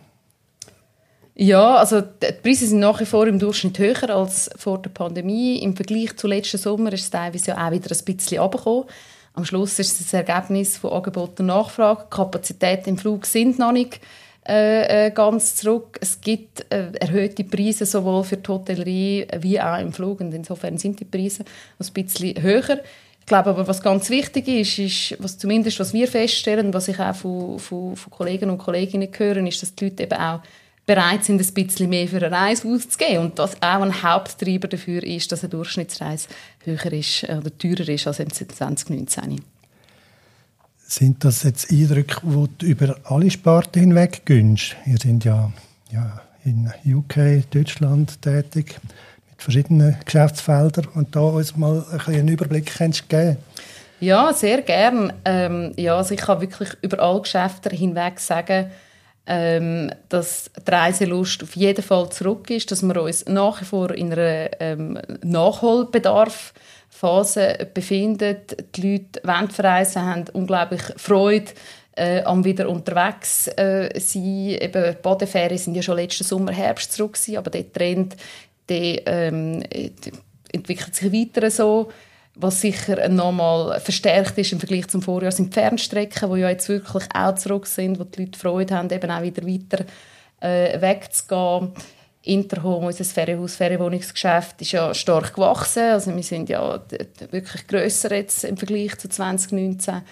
Ja, 1.35 1.77
also 1.77 2.03
die 2.03 2.33
Preise 2.43 2.67
sind 2.67 2.81
nach 2.81 3.01
wie 3.01 3.07
vor 3.07 3.27
im 3.27 3.39
Durchschnitt 3.39 3.79
höher 3.79 4.11
als 4.11 4.51
vor 4.57 4.81
der 4.83 4.91
Pandemie. 4.91 5.63
Im 5.63 5.75
Vergleich 5.75 6.17
zu 6.17 6.27
letzten 6.27 6.59
Sommer 6.59 6.93
ist 6.93 7.05
es 7.05 7.11
teilweise 7.11 7.49
ja 7.49 7.67
auch 7.67 7.73
wieder 7.73 7.91
ein 7.95 8.05
bisschen 8.05 8.41
runtergekommen. 8.41 8.85
Am 9.33 9.45
Schluss 9.45 9.79
ist 9.79 10.01
es 10.01 10.11
das 10.11 10.15
Ergebnis 10.15 10.77
von 10.77 10.93
Angebot 10.93 11.41
und 11.41 11.47
Nachfrage. 11.47 12.05
Die 12.05 12.17
Kapazitäten 12.17 12.91
im 12.91 12.99
Flug 12.99 13.27
sind 13.27 13.59
noch 13.59 13.73
nicht 13.73 14.01
äh, 14.49 15.11
ganz 15.11 15.57
zurück. 15.57 15.99
Es 16.01 16.21
gibt 16.21 16.67
äh, 16.73 16.93
erhöhte 17.01 17.45
Preise 17.45 17.87
sowohl 17.87 18.25
für 18.25 18.37
die 18.37 18.49
Hotellerie 18.49 19.27
wie 19.41 19.61
auch 19.61 19.79
im 19.79 19.93
Flug 19.93 20.21
und 20.21 20.33
insofern 20.33 20.79
sind 20.79 21.01
die 21.01 21.05
Preise 21.05 21.45
ein 21.79 21.93
bisschen 21.93 22.41
höher. 22.43 22.81
Ich 23.21 23.27
glaube 23.27 23.51
aber, 23.51 23.67
was 23.67 23.83
ganz 23.83 24.09
wichtig 24.09 24.47
ist, 24.47 24.79
ist 24.79 25.21
was 25.21 25.37
zumindest 25.37 25.81
was 25.81 25.93
wir 25.93 26.07
feststellen, 26.07 26.73
was 26.73 26.87
ich 26.87 27.01
auch 27.01 27.15
von, 27.15 27.59
von, 27.59 27.97
von 27.97 28.13
Kollegen 28.13 28.51
und 28.51 28.59
Kolleginnen 28.59 29.09
höre, 29.17 29.39
ist, 29.39 29.63
dass 29.63 29.75
die 29.75 29.87
Leute 29.87 30.05
eben 30.05 30.19
auch 30.19 30.41
bereit 30.87 31.25
sind, 31.25 31.43
ein 31.43 31.55
bisschen 31.55 31.91
mehr 31.91 32.07
für 32.07 32.25
eine 32.25 32.31
Reise 32.31 32.69
auszugeben. 32.69 33.25
Und 33.25 33.39
das 33.39 33.57
auch 33.57 33.83
ein 33.83 34.03
Haupttreiber 34.03 34.69
dafür 34.69 35.03
ist, 35.03 35.33
dass 35.33 35.43
eine 35.43 35.51
Durchschnittsreise 35.51 36.29
höher 36.65 36.93
ist 36.93 37.25
äh, 37.25 37.37
oder 37.37 37.57
teurer 37.59 37.89
ist 37.89 38.07
als 38.07 38.21
im 38.21 38.33
2019. 38.33 39.41
Sind 40.89 41.25
das 41.25 41.43
jetzt 41.43 41.73
Eindrücke, 41.73 42.21
die 42.23 42.49
du 42.59 42.67
über 42.67 42.97
alle 43.05 43.29
Sparten 43.29 43.81
hinweg 43.81 44.25
gönnst? 44.25 44.77
Ihr 44.87 44.97
seid 45.03 45.25
ja, 45.25 45.51
ja 45.91 46.21
in 46.45 46.71
UK, 46.87 47.51
Deutschland 47.51 48.23
tätig, 48.23 48.79
die 48.85 49.43
verschiedenen 49.43 49.97
Geschäftsfelder 50.05 50.85
und 50.95 51.17
da 51.17 51.21
uns 51.21 51.57
mal 51.57 51.85
ein 51.91 51.99
bisschen 51.99 52.15
einen 52.15 52.29
Überblick 52.29 52.73
kannst 52.77 53.09
geben 53.09 53.37
Ja, 53.99 54.33
sehr 54.33 54.63
gern. 54.63 55.13
Ähm, 55.25 55.73
ja, 55.77 55.97
also 55.97 56.15
ich 56.15 56.21
kann 56.21 56.41
wirklich 56.41 56.69
über 56.83 57.01
alle 57.01 57.23
Geschäfte 57.23 57.71
hinweg 57.71 58.21
sagen, 58.21 58.71
ähm, 59.27 59.91
dass 60.09 60.53
die 60.67 60.71
Reiselust 60.71 61.43
auf 61.43 61.57
jeden 61.57 61.83
Fall 61.83 62.11
zurück 62.11 62.49
ist, 62.49 62.71
dass 62.71 62.83
wir 62.83 63.03
uns 63.03 63.27
nach 63.27 63.61
wie 63.61 63.65
vor 63.65 63.91
in 63.91 64.13
einer 64.13 64.51
ähm, 64.61 65.01
Nachholbedarfphase 66.97 67.69
befinden. 67.73 68.37
Die 68.75 68.93
Leute 68.93 69.21
wollen 69.25 69.51
verreisen, 69.51 70.03
haben 70.03 70.25
unglaublich 70.33 70.83
Freude 70.97 71.53
äh, 71.97 72.23
am 72.23 72.45
wieder 72.45 72.69
unterwegs 72.69 73.49
äh, 73.49 73.89
sein. 73.99 74.59
Eben, 74.61 74.97
Badeferien 75.03 75.59
sind 75.59 75.75
ja 75.75 75.83
schon 75.83 75.97
letzten 75.97 76.25
Sommer, 76.25 76.53
Herbst 76.53 76.93
zurück 76.93 77.15
gewesen, 77.15 77.39
aber 77.39 77.51
der 77.51 77.73
Trend 77.73 78.17
der, 78.69 79.07
ähm, 79.07 79.63
entwickelt 80.53 80.95
sich 80.95 81.13
weiter 81.13 81.51
so. 81.51 81.91
Was 82.39 82.61
sicher 82.61 83.09
nochmal 83.09 83.81
verstärkt 83.81 84.37
ist 84.37 84.53
im 84.53 84.59
Vergleich 84.59 84.89
zum 84.89 85.01
Vorjahr 85.01 85.33
sind 85.33 85.55
die 85.55 85.59
Fernstrecken, 85.59 86.35
die 86.35 86.41
ja 86.41 86.51
jetzt 86.51 86.69
wirklich 86.69 87.05
auch 87.15 87.35
zurück 87.37 87.67
sind, 87.67 87.99
wo 87.99 88.05
die 88.05 88.25
Leute 88.25 88.39
Freude 88.39 88.75
haben, 88.75 88.91
eben 88.91 89.11
auch 89.11 89.23
wieder 89.23 89.43
weiter 89.47 89.87
äh, 90.41 90.79
wegzugehen. 90.79 91.73
Interhome, 92.27 92.89
unser 92.89 93.05
Ferienhaus, 93.05 93.57
Ferienwohnungsgeschäft, 93.57 94.61
ist 94.61 94.73
ja 94.73 94.93
stark 94.95 95.35
gewachsen. 95.35 95.83
Also 95.83 96.15
wir 96.15 96.23
sind 96.23 96.49
ja 96.49 96.81
wirklich 97.31 97.67
grösser 97.67 98.15
jetzt 98.15 98.45
im 98.45 98.57
Vergleich 98.57 98.99
zu 98.99 99.09
2019. 99.09 100.03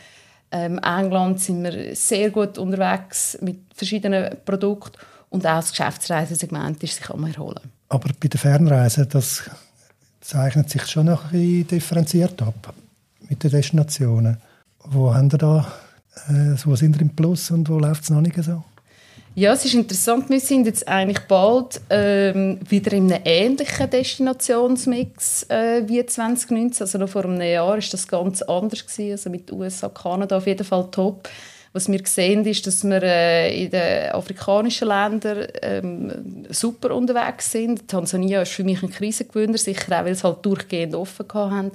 Ähm, 0.52 0.78
England 0.78 1.40
sind 1.40 1.64
wir 1.64 1.96
sehr 1.96 2.30
gut 2.30 2.58
unterwegs 2.58 3.36
mit 3.40 3.58
verschiedenen 3.74 4.36
Produkten 4.44 4.98
und 5.30 5.44
auch 5.44 5.56
das 5.56 5.70
Geschäftsreisesegment 5.70 6.80
ist 6.84 6.94
sich 6.94 7.10
am 7.10 7.26
erholen. 7.26 7.60
Aber 7.88 8.08
bei 8.20 8.28
den 8.28 8.38
Fernreisen, 8.38 9.08
das 9.08 9.50
zeichnet 10.20 10.70
sich 10.70 10.86
schon 10.86 11.06
noch 11.06 11.24
ein 11.24 11.30
bisschen 11.32 11.66
differenziert 11.66 12.40
ab 12.40 12.72
mit 13.28 13.42
den 13.42 13.50
Destinationen. 13.50 14.36
Wo 14.84 15.12
haben 15.12 15.28
da, 15.30 15.66
äh, 16.28 16.54
wo 16.64 16.76
sind 16.76 16.96
ihr 16.96 17.02
im 17.02 17.10
Plus 17.10 17.50
und 17.50 17.68
wo 17.68 17.78
läuft 17.78 18.04
es 18.04 18.10
noch 18.10 18.20
nicht 18.20 18.36
so? 18.42 18.62
Ja, 19.36 19.52
es 19.52 19.64
ist 19.64 19.74
interessant. 19.74 20.30
Wir 20.30 20.38
sind 20.38 20.66
jetzt 20.66 20.86
eigentlich 20.86 21.18
bald 21.26 21.80
ähm, 21.90 22.60
wieder 22.68 22.92
in 22.92 23.12
einem 23.12 23.22
ähnlichen 23.24 23.90
Destinationsmix 23.90 25.42
äh, 25.50 25.82
wie 25.88 26.06
2019. 26.06 26.82
Also 26.82 26.98
noch 26.98 27.08
vor 27.08 27.24
einem 27.24 27.40
Jahr 27.40 27.66
war 27.66 27.76
das 27.78 28.06
ganz 28.06 28.42
anders 28.42 28.86
gewesen. 28.86 29.10
Also 29.10 29.30
mit 29.30 29.50
USA, 29.50 29.88
Kanada 29.88 30.36
auf 30.36 30.46
jeden 30.46 30.64
Fall 30.64 30.88
top. 30.92 31.28
Was 31.72 31.90
wir 31.90 32.00
sehen, 32.04 32.46
ist, 32.46 32.64
dass 32.68 32.84
wir 32.84 33.02
äh, 33.02 33.64
in 33.64 33.72
den 33.72 34.12
afrikanischen 34.12 34.86
Ländern 34.86 35.48
ähm, 35.62 36.46
super 36.50 36.94
unterwegs 36.94 37.50
sind. 37.50 37.88
Tansania 37.88 38.42
ist 38.42 38.52
für 38.52 38.62
mich 38.62 38.84
ein 38.84 38.90
Krisengewinner, 38.90 39.58
sicher 39.58 39.98
auch, 39.98 40.04
weil 40.04 40.12
es 40.12 40.22
halt 40.22 40.46
durchgehend 40.46 40.94
offen 40.94 41.26
haben. 41.34 41.72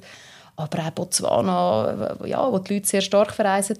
Aber 0.55 0.79
auch 0.79 0.91
Botswana, 0.91 2.15
ja, 2.23 2.49
wo 2.49 2.57
die 2.59 2.75
Leute 2.75 2.87
sehr 2.87 3.01
stark 3.01 3.33
verreisen. 3.33 3.79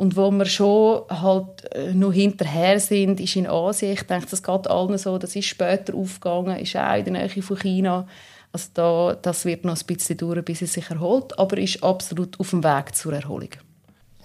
Und 0.00 0.16
wo 0.16 0.30
wir 0.30 0.46
schon 0.46 1.02
halt 1.10 1.74
äh, 1.74 1.92
noch 1.92 2.14
hinterher 2.14 2.80
sind, 2.80 3.20
ist 3.20 3.36
in 3.36 3.46
Asien. 3.46 3.92
Ich 3.92 4.04
denke, 4.04 4.28
das 4.30 4.42
geht 4.42 4.66
allen 4.66 4.96
so. 4.96 5.18
Das 5.18 5.36
ist 5.36 5.44
später 5.44 5.94
aufgegangen, 5.94 6.56
ist 6.56 6.74
auch 6.74 6.96
in 6.96 7.04
der 7.04 7.28
Nähe 7.28 7.42
von 7.42 7.58
China. 7.58 8.08
Also 8.50 8.68
da, 8.72 9.18
das 9.20 9.44
wird 9.44 9.66
noch 9.66 9.78
ein 9.78 9.86
bisschen 9.86 10.16
dauern, 10.16 10.42
bis 10.42 10.62
es 10.62 10.72
sich 10.72 10.88
erholt, 10.88 11.38
aber 11.38 11.58
ist 11.58 11.84
absolut 11.84 12.40
auf 12.40 12.48
dem 12.48 12.64
Weg 12.64 12.94
zur 12.94 13.12
Erholung. 13.12 13.50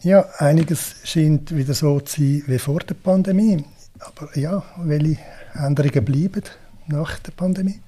Ja, 0.02 0.26
einiges 0.38 0.96
scheint 1.04 1.54
wieder 1.54 1.74
so 1.74 2.00
zu 2.00 2.22
sein 2.22 2.44
wie 2.48 2.58
vor 2.58 2.80
der 2.80 2.96
Pandemie. 2.96 3.66
Aber 4.00 4.30
ja, 4.38 4.64
welche 4.78 5.18
Änderungen 5.56 6.06
bleiben 6.06 6.44
nach 6.88 7.20
der 7.20 7.34
Pandemie? 7.34 7.82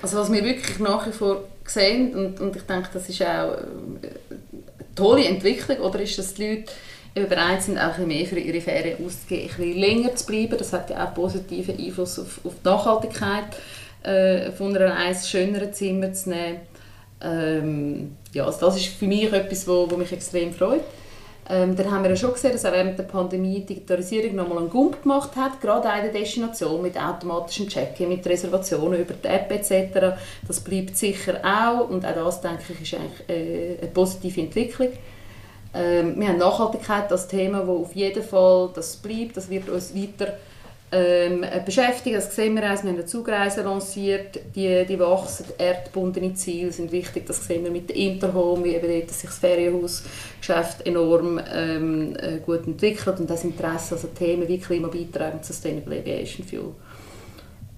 Also 0.00 0.16
was 0.16 0.32
wir 0.32 0.42
wirklich 0.42 0.78
nach 0.78 1.06
wie 1.06 1.12
vor 1.12 1.44
sehen, 1.66 2.14
und, 2.14 2.40
und 2.40 2.56
ich 2.56 2.62
denke, 2.62 2.88
das 2.94 3.10
ist 3.10 3.20
auch 3.20 3.58
eine 3.58 4.10
tolle 4.94 5.26
Entwicklung, 5.26 5.80
oder 5.80 6.00
ist, 6.00 6.18
dass 6.18 6.32
die 6.32 6.48
Leute 6.48 6.72
bereit 7.14 7.62
sind, 7.62 7.78
auch 7.78 7.96
ein 7.96 8.08
mehr 8.08 8.26
für 8.26 8.38
ihre 8.38 8.60
Ferien 8.60 9.04
auszugeben, 9.04 9.50
ein 9.50 9.56
bisschen 9.56 9.78
länger 9.78 10.16
zu 10.16 10.26
bleiben. 10.26 10.56
Das 10.58 10.72
hat 10.72 10.90
ja 10.90 11.06
auch 11.06 11.14
positiven 11.14 11.78
Einfluss 11.78 12.18
auf, 12.18 12.40
auf 12.44 12.52
die 12.62 12.68
Nachhaltigkeit 12.68 13.44
äh, 14.02 14.50
von 14.52 14.76
einer 14.76 14.94
Reise, 14.94 15.26
schöneren 15.26 15.72
Zimmer 15.72 16.12
zu 16.12 16.30
nehmen. 16.30 16.60
Ähm, 17.22 18.16
ja, 18.32 18.44
also 18.44 18.66
das 18.66 18.76
ist 18.76 18.86
für 18.86 19.06
mich 19.06 19.32
etwas, 19.32 19.66
wo, 19.66 19.88
wo 19.90 19.96
mich 19.96 20.12
extrem 20.12 20.52
freut. 20.52 20.82
Ähm, 21.48 21.76
dann 21.76 21.90
haben 21.90 22.02
wir 22.02 22.10
ja 22.10 22.16
schon 22.16 22.32
gesehen, 22.32 22.52
dass 22.52 22.64
auch 22.64 22.72
während 22.72 22.98
der 22.98 23.04
Pandemie 23.04 23.60
die 23.60 23.74
Digitalisierung 23.74 24.34
nochmal 24.34 24.58
einen 24.58 24.70
Gump 24.70 25.02
gemacht 25.02 25.36
hat, 25.36 25.60
gerade 25.60 25.88
auch 25.90 25.96
in 25.96 26.04
der 26.04 26.12
Destination 26.12 26.80
mit 26.80 26.98
automatischem 26.98 27.68
Check-in, 27.68 28.08
mit 28.08 28.26
Reservationen 28.26 29.00
über 29.00 29.12
die 29.14 29.28
App 29.28 29.52
etc. 29.52 30.16
Das 30.46 30.60
bleibt 30.60 30.96
sicher 30.96 31.40
auch 31.44 31.88
und 31.90 32.04
auch 32.06 32.14
das, 32.14 32.40
denke 32.40 32.62
ich, 32.70 32.80
ist 32.80 32.98
eigentlich 32.98 33.28
äh, 33.28 33.78
eine 33.78 33.90
positive 33.90 34.40
Entwicklung. 34.40 34.88
Ähm, 35.74 36.18
wir 36.18 36.28
haben 36.28 36.38
Nachhaltigkeit 36.38 37.10
als 37.10 37.26
Thema, 37.26 37.60
das 37.60 37.68
auf 37.68 37.94
jeden 37.94 38.22
Fall 38.22 38.70
das 38.74 38.96
bleibt, 38.96 39.36
das 39.36 39.50
wird 39.50 39.68
uns 39.68 39.94
weiter 39.94 40.34
ähm, 40.94 41.44
beschäftigen. 41.64 42.16
Das 42.16 42.34
sehen 42.34 42.54
wir 42.54 42.62
auch. 42.62 42.82
Wir 42.82 42.90
haben 42.90 42.98
eine 42.98 43.06
Zugreise 43.06 43.62
lanciert, 43.62 44.38
die, 44.54 44.84
die 44.86 44.98
wachsen. 44.98 45.46
Erdbundene 45.58 46.34
Ziele 46.34 46.70
sind 46.70 46.92
wichtig. 46.92 47.26
Das 47.26 47.44
sehen 47.44 47.64
wir 47.64 47.70
mit 47.70 47.88
der 47.88 47.96
Interhome, 47.96 48.64
wie 48.64 48.74
eben 48.76 48.86
dort, 48.86 49.10
sich 49.10 49.28
das 49.28 49.38
Ferienhausgeschäft 49.38 50.86
enorm 50.86 51.40
ähm, 51.52 52.16
äh, 52.16 52.38
gut 52.38 52.66
entwickelt 52.66 53.18
und 53.18 53.28
das 53.28 53.44
Interesse, 53.44 53.96
also 53.96 54.08
Themen 54.08 54.46
wie 54.46 54.58
Klimabeiträge 54.58 55.32
und 55.32 55.44
Sustainable 55.44 55.98
Aviation 55.98 56.46
Fuel. 56.46 56.74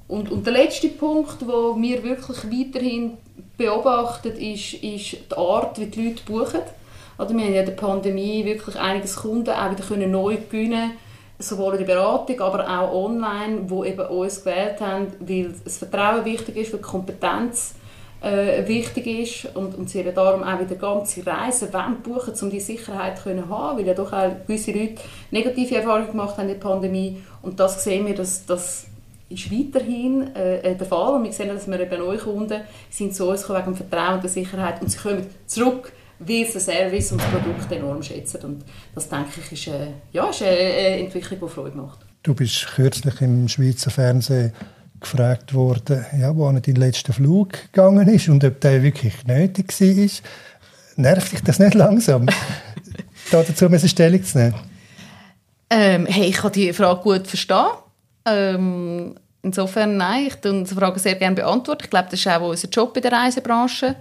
Und, 0.08 0.30
und 0.30 0.46
der 0.46 0.52
letzte 0.52 0.88
Punkt, 0.88 1.36
wo 1.46 1.76
wir 1.80 2.02
wirklich 2.02 2.44
weiterhin 2.44 3.14
beobachten, 3.56 4.32
ist, 4.36 4.74
ist 4.74 5.12
die 5.30 5.36
Art, 5.36 5.80
wie 5.80 5.86
die 5.86 6.08
Leute 6.08 6.22
buchen. 6.24 6.60
Also 7.18 7.36
wir 7.36 7.44
haben 7.44 7.54
ja 7.54 7.60
in 7.60 7.66
der 7.66 7.72
Pandemie 7.72 8.44
wirklich 8.44 8.76
einiges 8.76 9.16
Kunden 9.16 9.50
auch 9.50 9.70
wieder 9.70 10.06
neu 10.06 10.36
gewinnen 10.36 10.92
sowohl 11.38 11.74
in 11.74 11.84
der 11.84 11.94
Beratung, 11.94 12.40
aber 12.40 12.66
auch 12.66 13.04
online, 13.04 13.68
wo 13.68 13.84
eben 13.84 14.06
uns 14.06 14.42
gewählt 14.42 14.80
haben, 14.80 15.08
weil 15.20 15.54
das 15.64 15.78
Vertrauen 15.78 16.24
wichtig 16.24 16.56
ist, 16.56 16.72
weil 16.72 16.80
die 16.80 16.86
Kompetenz 16.86 17.74
äh, 18.22 18.66
wichtig 18.66 19.06
ist 19.06 19.56
und, 19.56 19.76
und 19.76 19.90
sie 19.90 20.02
darum 20.02 20.42
auch 20.42 20.58
wieder 20.58 20.76
ganze 20.76 21.26
Reisen 21.26 21.68
buchen, 22.02 22.32
um 22.40 22.50
die 22.50 22.60
Sicherheit 22.60 23.18
zu 23.18 23.30
haben, 23.30 23.78
weil 23.78 23.86
ja 23.86 23.94
doch 23.94 24.12
auch 24.12 24.30
gewisse 24.46 24.72
Leute 24.72 25.02
negative 25.30 25.76
Erfahrungen 25.76 26.10
gemacht 26.10 26.38
haben 26.38 26.48
in 26.48 26.54
der 26.54 26.68
Pandemie. 26.68 27.22
Und 27.42 27.60
das 27.60 27.84
sehen 27.84 28.06
wir, 28.06 28.14
dass 28.14 28.46
das 28.46 28.86
ist 29.28 29.50
weiterhin 29.50 30.34
äh, 30.34 30.74
der 30.74 30.86
Fall. 30.86 31.14
Und 31.14 31.24
wir 31.24 31.32
sehen, 31.32 31.48
dass 31.48 31.66
wir 31.66 31.80
eben 31.80 31.98
neue 31.98 32.18
Kunden 32.18 32.60
sind 32.90 33.14
zu 33.14 33.28
uns 33.28 33.48
wegen 33.48 33.64
dem 33.64 33.74
Vertrauen 33.74 34.14
und 34.14 34.22
der 34.22 34.30
Sicherheit. 34.30 34.80
Und 34.80 34.88
sie 34.90 34.98
kommen 34.98 35.26
zurück 35.46 35.92
wie 36.18 36.44
sie 36.44 36.52
den 36.52 36.60
Service 36.60 37.12
und 37.12 37.20
das 37.20 37.28
Produkt 37.28 37.70
enorm 37.72 38.02
schätzen. 38.02 38.40
Und 38.42 38.64
das, 38.94 39.08
denke 39.08 39.40
ich, 39.40 39.52
ist, 39.52 39.66
äh, 39.68 39.88
ja, 40.12 40.28
ist 40.30 40.42
eine 40.42 40.56
Entwicklung, 40.56 41.40
die 41.40 41.48
Freude 41.48 41.76
macht. 41.76 41.98
Du 42.22 42.34
bist 42.34 42.66
kürzlich 42.74 43.20
im 43.20 43.48
Schweizer 43.48 43.90
Fernsehen 43.90 44.52
gefragt 45.00 45.54
worden, 45.54 46.04
ja, 46.18 46.34
wo 46.34 46.50
dein 46.50 46.74
letzter 46.74 47.12
Flug 47.12 47.52
gegangen 47.72 48.08
ist 48.08 48.28
und 48.28 48.42
ob 48.44 48.60
der 48.60 48.82
wirklich 48.82 49.24
nötig 49.26 49.72
war. 49.80 51.04
Nervt 51.04 51.32
dich 51.32 51.42
das 51.42 51.58
nicht 51.58 51.74
langsam, 51.74 52.26
da 53.30 53.42
dazu 53.42 53.66
eine 53.66 53.78
Stellung 53.78 54.24
zu 54.24 54.38
nehmen? 54.38 54.54
Ähm, 55.68 56.06
hey, 56.06 56.28
ich 56.28 56.36
kann 56.36 56.52
die 56.52 56.72
Frage 56.72 57.00
gut 57.02 57.26
verstehen. 57.26 57.66
Ähm, 58.24 59.14
insofern, 59.42 59.96
nein, 59.96 60.26
ich 60.28 60.36
beantworte 60.36 60.64
diese 60.64 60.74
Frage 60.74 60.98
sehr 60.98 61.16
gerne 61.16 61.36
beantworten. 61.36 61.82
Ich 61.84 61.90
glaube, 61.90 62.08
das 62.10 62.20
ist 62.20 62.28
auch 62.28 62.40
unser 62.40 62.68
Job 62.68 62.96
in 62.96 63.02
der 63.02 63.12
Reisebranche 63.12 63.96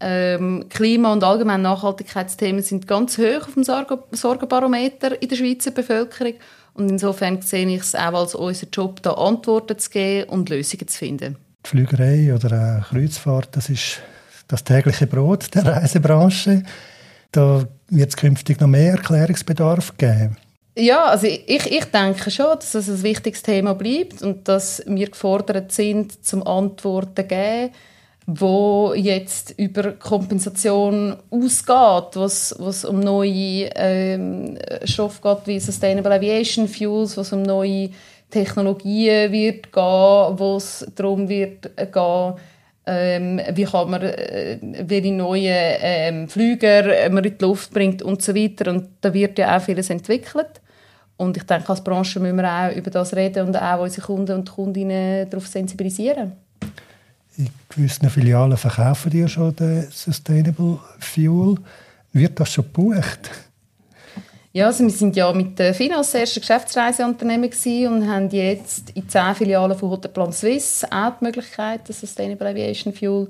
ähm, 0.00 0.66
Klima- 0.68 1.12
und 1.12 1.24
allgemein 1.24 1.62
Nachhaltigkeitsthemen 1.62 2.62
sind 2.62 2.86
ganz 2.86 3.18
hoch 3.18 3.48
auf 3.48 3.54
dem 3.54 3.64
Sorgenbarometer 3.64 5.20
in 5.20 5.28
der 5.28 5.36
Schweizer 5.36 5.70
Bevölkerung. 5.72 6.34
Und 6.74 6.90
insofern 6.90 7.42
sehe 7.42 7.66
ich 7.66 7.80
es 7.80 7.94
auch 7.94 8.14
als 8.14 8.34
unser 8.34 8.68
Job, 8.72 9.02
da 9.02 9.12
Antworten 9.12 9.78
zu 9.78 9.90
geben 9.90 10.30
und 10.30 10.48
Lösungen 10.48 10.86
zu 10.86 10.98
finden. 10.98 11.36
Die 11.64 11.68
Flügerei 11.68 12.32
oder 12.32 12.52
eine 12.52 12.84
Kreuzfahrt, 12.88 13.48
das 13.52 13.68
ist 13.68 14.00
das 14.46 14.62
tägliche 14.62 15.08
Brot 15.08 15.52
der 15.54 15.66
Reisebranche. 15.66 16.62
Da 17.32 17.64
wird 17.88 18.08
es 18.10 18.16
künftig 18.16 18.60
noch 18.60 18.68
mehr 18.68 18.92
Erklärungsbedarf 18.92 19.96
geben. 19.98 20.36
Ja, 20.76 21.06
also 21.06 21.26
ich, 21.26 21.66
ich 21.66 21.84
denke 21.86 22.30
schon, 22.30 22.54
dass 22.54 22.74
es 22.74 22.88
ein 22.88 23.02
wichtiges 23.02 23.42
Thema 23.42 23.74
bleibt 23.74 24.22
und 24.22 24.46
dass 24.46 24.80
wir 24.86 25.10
gefordert 25.10 25.72
sind, 25.72 26.24
zum 26.24 26.46
Antworten 26.46 27.16
zu 27.16 27.24
geben 27.24 27.70
wo 28.30 28.92
jetzt 28.94 29.54
über 29.56 29.92
Kompensation 29.92 31.16
ausgeht, 31.30 32.14
was, 32.14 32.54
was 32.58 32.84
um 32.84 33.00
neue 33.00 33.70
ähm, 33.74 34.58
Stoffe 34.84 35.22
geht 35.22 35.46
wie 35.46 35.58
Sustainable 35.58 36.12
Aviation 36.12 36.68
Fuels, 36.68 37.16
was 37.16 37.32
um 37.32 37.40
neue 37.42 37.88
Technologien 38.28 39.32
wird 39.32 39.72
gehen, 39.72 40.38
wo 40.38 40.56
es 40.58 40.86
darum 40.94 41.26
wird 41.26 41.74
gehen, 41.74 42.34
ähm, 42.84 43.40
wie 43.54 43.64
kann 43.64 43.90
man 43.90 44.02
äh, 44.02 44.58
welche 44.60 45.10
neuen 45.10 45.76
ähm, 45.80 46.28
Flüger 46.28 47.08
man 47.08 47.24
in 47.24 47.38
die 47.38 47.42
Luft 47.42 47.72
bringt 47.72 48.02
und 48.02 48.20
so 48.20 48.34
weiter. 48.34 48.70
Und 48.70 48.88
da 49.00 49.14
wird 49.14 49.38
ja 49.38 49.56
auch 49.56 49.62
vieles 49.62 49.88
entwickelt. 49.88 50.60
Und 51.16 51.38
ich 51.38 51.44
denke, 51.44 51.70
als 51.70 51.82
Branche 51.82 52.20
müssen 52.20 52.36
wir 52.36 52.44
auch 52.44 52.76
über 52.76 52.90
das 52.90 53.16
reden 53.16 53.46
und 53.46 53.56
auch 53.56 53.80
unsere 53.80 54.06
Kunden 54.06 54.36
und 54.36 54.52
Kundinnen 54.52 55.30
darauf 55.30 55.46
sensibilisieren. 55.46 56.47
In 57.38 57.48
gewissen 57.68 58.10
Filialen 58.10 58.56
verkaufen 58.56 59.10
die 59.10 59.26
schon 59.28 59.54
den 59.54 59.88
Sustainable 59.90 60.78
Fuel. 60.98 61.56
Wird 62.12 62.38
das 62.40 62.52
schon 62.52 62.64
gebucht? 62.64 63.30
Ja, 64.52 64.66
also 64.66 64.82
wir 64.82 64.90
sind 64.90 65.14
ja 65.14 65.32
mit 65.32 65.58
der 65.58 65.72
FINA 65.72 65.98
das 65.98 66.14
erste 66.14 66.40
Geschäftsreiseunternehmen 66.40 67.50
und 67.86 68.08
haben 68.08 68.28
jetzt 68.30 68.90
in 68.90 69.08
zehn 69.08 69.34
Filialen 69.34 69.78
von 69.78 69.90
Hotelplan 69.90 70.32
Suisse 70.32 70.86
auch 70.90 71.12
die 71.20 71.26
Möglichkeit, 71.26 71.88
das 71.88 72.00
Sustainable 72.00 72.48
Aviation 72.48 72.92
Fuel 72.92 73.28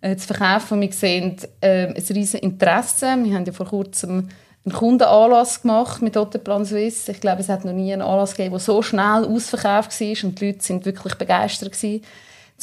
äh, 0.00 0.16
zu 0.16 0.28
verkaufen. 0.28 0.80
Wir 0.80 0.92
sehen 0.92 1.36
äh, 1.60 1.88
ein 1.88 1.94
riesiges 1.94 2.34
Interesse. 2.34 3.16
Wir 3.22 3.34
haben 3.34 3.44
ja 3.44 3.52
vor 3.52 3.66
kurzem 3.66 4.28
einen 4.64 4.74
Kundenanlass 4.74 5.60
gemacht 5.60 6.00
mit 6.00 6.16
Hotelplan 6.16 6.64
Suisse. 6.64 7.12
Ich 7.12 7.20
glaube, 7.20 7.40
es 7.40 7.48
hat 7.48 7.64
noch 7.64 7.72
nie 7.72 7.92
einen 7.92 8.02
Anlass 8.02 8.34
gegeben, 8.34 8.52
der 8.52 8.60
so 8.60 8.80
schnell 8.80 9.24
ausverkauft 9.24 10.00
war 10.00 10.24
und 10.24 10.40
die 10.40 10.46
Leute 10.46 10.62
sind 10.62 10.86
wirklich 10.86 11.14
begeistert 11.16 11.72
gewesen, 11.72 12.02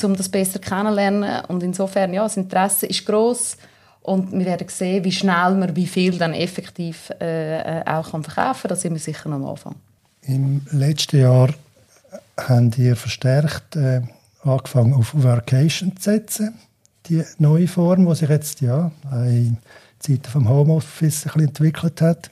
um 0.03 0.15
das 0.15 0.29
besser 0.29 0.59
kennenzulernen. 0.59 1.45
Und 1.47 1.63
insofern, 1.63 2.13
ja, 2.13 2.23
das 2.23 2.37
Interesse 2.37 2.85
ist 2.85 3.05
groß 3.05 3.57
und 4.07 4.31
wir 4.31 4.45
werden 4.45 4.67
sehen, 4.69 5.03
wie 5.03 5.11
schnell 5.11 5.55
man 5.55 5.75
wie 5.75 5.85
viel 5.85 6.17
dann 6.17 6.33
effektiv 6.33 7.09
äh, 7.19 7.79
äh, 7.79 7.83
auch 7.85 8.11
kann 8.11 8.23
verkaufen 8.23 8.61
kann. 8.61 8.69
Da 8.69 8.75
sind 8.75 8.93
wir 8.93 8.99
sicher 8.99 9.25
am 9.27 9.45
Anfang. 9.45 9.75
Im 10.21 10.61
letzten 10.71 11.19
Jahr 11.19 11.49
habt 12.37 12.77
ihr 12.77 12.95
verstärkt 12.95 13.75
äh, 13.75 14.01
angefangen 14.43 14.93
auf 14.93 15.11
Workation 15.13 15.95
zu 15.97 16.03
setzen. 16.03 16.55
Die 17.07 17.23
neue 17.37 17.67
Form, 17.67 18.07
die 18.07 18.15
sich 18.15 18.29
jetzt 18.29 18.61
ja, 18.61 18.91
in 19.11 19.57
Zeiten 19.99 20.29
vom 20.29 20.47
Homeoffice 20.47 21.25
entwickelt 21.25 22.01
hat. 22.01 22.29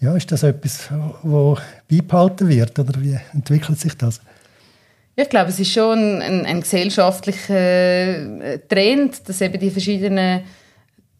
Ja, 0.00 0.14
ist 0.16 0.32
das 0.32 0.42
etwas, 0.42 0.88
wo 1.22 1.56
beibehalten 1.90 2.48
wird 2.48 2.78
oder 2.78 3.00
wie 3.00 3.18
entwickelt 3.32 3.78
sich 3.78 3.96
das? 3.96 4.20
Ich 5.16 5.28
glaube, 5.28 5.50
es 5.50 5.60
ist 5.60 5.72
schon 5.72 6.20
ein, 6.20 6.44
ein 6.44 6.60
gesellschaftlicher 6.60 7.54
äh, 7.54 8.58
Trend, 8.68 9.28
dass 9.28 9.40
eben 9.40 9.60
die 9.60 9.70
verschiedenen 9.70 10.42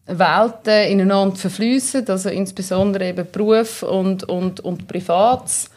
Welten 0.05 0.91
ineinander 0.91 1.35
verfließen, 1.35 2.07
also 2.09 2.29
insbesondere 2.29 3.07
eben 3.07 3.25
Beruf 3.31 3.83
und, 3.83 4.23
und, 4.25 4.59
und 4.59 4.87
Privates. 4.87 5.69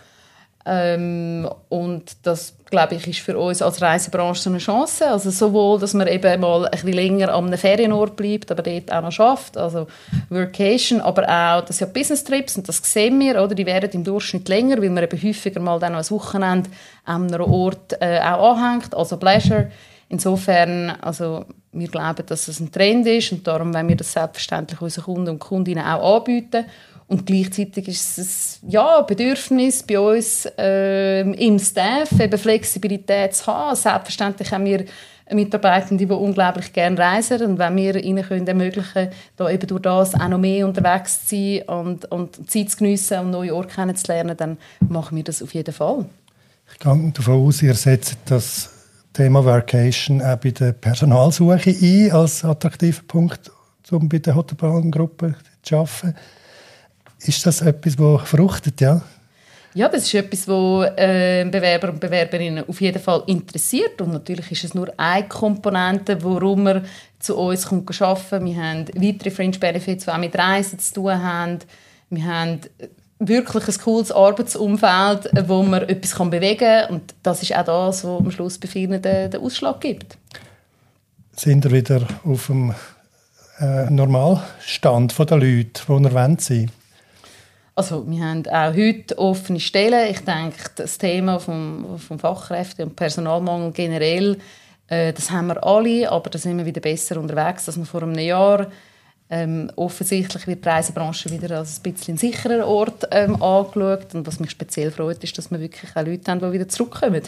Ähm, 0.66 1.48
und 1.68 2.16
das, 2.24 2.54
glaube 2.68 2.96
ich, 2.96 3.06
ist 3.06 3.20
für 3.20 3.38
uns 3.38 3.62
als 3.62 3.80
Reisebranche 3.80 4.50
eine 4.50 4.58
Chance. 4.58 5.08
Also 5.08 5.30
sowohl, 5.30 5.78
dass 5.78 5.94
man 5.94 6.06
eben 6.08 6.40
mal 6.40 6.66
ein 6.66 6.70
bisschen 6.70 6.92
länger 6.92 7.32
am 7.32 7.52
Ferienort 7.54 8.16
bleibt, 8.16 8.50
aber 8.50 8.62
dort 8.62 8.92
auch 8.92 9.02
noch 9.02 9.12
schafft, 9.12 9.56
also 9.56 9.86
Workation, 10.28 11.00
aber 11.00 11.22
auch, 11.22 11.64
das 11.64 11.80
ja 11.80 11.86
Business 11.86 12.24
Trips 12.24 12.56
und 12.56 12.68
das 12.68 12.78
sehen 12.82 13.18
wir, 13.20 13.42
oder? 13.42 13.54
die 13.54 13.66
werden 13.66 13.90
im 13.92 14.04
Durchschnitt 14.04 14.48
länger, 14.48 14.82
weil 14.82 14.90
man 14.90 15.04
eben 15.04 15.22
häufiger 15.22 15.60
mal 15.60 15.78
dann 15.78 15.94
ein 15.94 16.10
Wochenende 16.10 16.68
an 17.04 17.32
einem 17.32 17.50
Ort 17.50 17.96
äh, 18.00 18.20
auch 18.20 18.56
anhängt, 18.56 18.94
also 18.94 19.16
Pleasure. 19.16 19.70
Insofern, 20.10 20.90
also 21.02 21.44
wir 21.72 21.88
glauben, 21.88 22.24
dass 22.26 22.48
es 22.48 22.60
ein 22.60 22.72
Trend 22.72 23.06
ist 23.06 23.32
und 23.32 23.46
darum 23.46 23.74
wollen 23.74 23.88
wir 23.88 23.96
das 23.96 24.12
selbstverständlich 24.12 24.80
unseren 24.80 25.04
Kunden 25.04 25.28
und 25.30 25.38
Kundinnen 25.38 25.84
auch 25.84 26.16
anbieten. 26.16 26.64
Und 27.08 27.24
gleichzeitig 27.24 27.88
ist 27.88 28.18
es 28.18 28.60
ja, 28.68 28.98
ein 28.98 29.06
Bedürfnis 29.06 29.82
bei 29.82 29.98
uns 29.98 30.46
äh, 30.58 31.22
im 31.22 31.58
Staff, 31.58 32.12
eben 32.20 32.38
Flexibilität 32.38 33.34
zu 33.34 33.46
haben. 33.46 33.74
Selbstverständlich 33.74 34.52
haben 34.52 34.66
wir 34.66 34.84
Mitarbeitende, 35.34 36.06
die 36.06 36.12
unglaublich 36.12 36.72
gerne 36.72 36.98
reisen 36.98 37.42
und 37.42 37.58
wenn 37.58 37.76
wir 37.76 37.96
ihnen 37.96 38.24
können 38.24 38.46
ermöglichen 38.46 39.08
da 39.36 39.50
eben 39.50 39.66
durch 39.66 39.82
das 39.82 40.14
auch 40.14 40.28
noch 40.28 40.38
mehr 40.38 40.66
unterwegs 40.66 41.26
zu 41.26 41.36
sein 41.36 41.62
und, 41.68 42.04
und 42.06 42.50
Zeit 42.50 42.70
zu 42.70 42.78
geniessen 42.78 43.18
und 43.20 43.30
neue 43.30 43.54
Orte 43.54 43.74
kennenzulernen, 43.74 44.36
dann 44.36 44.56
machen 44.88 45.16
wir 45.16 45.24
das 45.24 45.42
auf 45.42 45.52
jeden 45.52 45.74
Fall. 45.74 46.06
Ich 46.72 46.78
gehe 46.78 47.12
davon 47.14 47.46
aus, 47.46 47.62
ihr 47.62 47.74
setzt 47.74 48.16
das 48.26 48.70
Thema 49.12 49.44
Workation 49.44 50.22
auch 50.22 50.36
bei 50.36 50.50
der 50.50 50.72
Personalsuche 50.72 51.70
ein 51.70 52.12
als 52.12 52.44
attraktiver 52.44 53.02
Punkt, 53.06 53.50
um 53.90 54.08
bei 54.08 54.18
der 54.18 54.34
Hotelbahngruppe 54.34 55.34
zu 55.62 55.76
arbeiten. 55.76 56.14
Ist 57.20 57.44
das 57.46 57.62
etwas, 57.62 57.96
das 57.96 58.28
fruchtet, 58.28 58.80
ja? 58.80 59.02
Ja, 59.74 59.88
das 59.88 60.04
ist 60.04 60.14
etwas, 60.14 60.46
das 60.46 60.92
äh, 60.96 61.44
Bewerber 61.50 61.90
und 61.90 62.00
Bewerberinnen 62.00 62.64
auf 62.66 62.80
jeden 62.80 63.00
Fall 63.00 63.22
interessiert. 63.26 64.00
Und 64.00 64.12
natürlich 64.12 64.50
ist 64.50 64.64
es 64.64 64.74
nur 64.74 64.92
eine 64.96 65.28
Komponente, 65.28 66.22
warum 66.24 66.64
man 66.64 66.84
zu 67.18 67.36
uns 67.36 67.66
kommt 67.66 68.00
arbeiten 68.00 68.44
Wir 68.46 68.56
haben 68.56 68.86
weitere 68.94 69.30
Fringe 69.30 69.58
Benefits, 69.58 70.04
die 70.04 70.10
auch 70.10 70.18
mit 70.18 70.36
Reisen 70.36 70.78
zu 70.78 70.94
tun 70.94 71.22
haben. 71.22 71.58
Wir 72.10 72.24
haben 72.24 72.60
wirklich 73.18 73.68
ein 73.68 73.78
cooles 73.78 74.10
Arbeitsumfeld, 74.10 75.30
wo 75.46 75.62
man 75.62 75.82
etwas 75.82 76.30
bewegen 76.30 76.58
kann. 76.58 76.90
Und 76.90 77.14
das 77.22 77.42
ist 77.42 77.54
auch 77.54 77.64
das, 77.64 78.04
was 78.04 78.20
am 78.20 78.30
Schluss 78.30 78.58
bei 78.58 78.68
vielen 78.68 79.02
den, 79.02 79.30
den 79.30 79.40
Ausschlag 79.40 79.80
gibt. 79.80 80.16
Sind 81.36 81.62
wir 81.64 81.70
wieder 81.70 82.06
auf 82.24 82.46
dem 82.46 82.74
äh, 83.60 83.90
Normalstand 83.90 85.16
der 85.18 85.36
Leute, 85.36 85.82
die 85.86 86.04
erwähnt 86.04 86.40
sind? 86.40 86.72
Also 87.78 88.04
wir 88.10 88.24
haben 88.24 88.44
auch 88.48 88.74
heute 88.74 89.16
offene 89.18 89.60
Stellen. 89.60 90.10
Ich 90.10 90.24
denke, 90.24 90.56
das 90.74 90.98
Thema 90.98 91.38
vom, 91.38 91.96
vom 91.96 92.18
Fachkräfte- 92.18 92.82
und 92.82 92.96
Personalmangel 92.96 93.70
generell, 93.70 94.36
äh, 94.88 95.12
das 95.12 95.30
haben 95.30 95.46
wir 95.46 95.62
alle, 95.62 96.10
aber 96.10 96.28
da 96.28 96.40
sind 96.40 96.58
wir 96.58 96.66
wieder 96.66 96.80
besser 96.80 97.20
unterwegs 97.20 97.68
als 97.68 97.88
vor 97.88 98.02
einem 98.02 98.18
Jahr. 98.18 98.66
Ähm, 99.30 99.70
offensichtlich 99.76 100.48
wird 100.48 100.64
die 100.64 100.68
Reisebranche 100.68 101.30
wieder 101.30 101.56
als 101.56 101.78
ein 101.78 101.92
bisschen 101.92 102.16
sicherer 102.16 102.66
Ort 102.66 103.06
ähm, 103.12 103.40
angeschaut. 103.40 104.12
Und 104.12 104.26
was 104.26 104.40
mich 104.40 104.50
speziell 104.50 104.90
freut, 104.90 105.22
ist, 105.22 105.38
dass 105.38 105.52
wir 105.52 105.60
wirklich 105.60 105.94
auch 105.94 106.04
Leute 106.04 106.32
haben, 106.32 106.40
die 106.40 106.50
wieder 106.50 106.66
zurückkommen. 106.66 107.22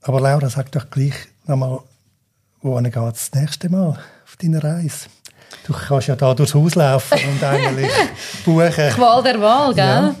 Aber 0.00 0.22
Laura, 0.22 0.48
sag 0.48 0.72
doch 0.72 0.88
gleich 0.88 1.16
nochmal, 1.46 1.80
wohin 2.62 2.84
geht 2.84 2.96
es 2.96 3.30
das 3.30 3.38
nächste 3.38 3.68
Mal 3.68 3.98
auf 4.24 4.36
deiner 4.40 4.64
Reise? 4.64 5.08
Du 5.66 5.72
kannst 5.72 6.08
ja 6.08 6.16
da 6.16 6.34
durchs 6.34 6.54
Haus 6.54 6.74
laufen 6.74 7.18
und 7.30 7.44
eigentlich 7.44 7.90
buchen. 8.44 8.90
Qual 8.90 9.22
der 9.22 9.40
Wahl, 9.40 9.74
gell? 9.74 9.84
Ja. 9.84 10.14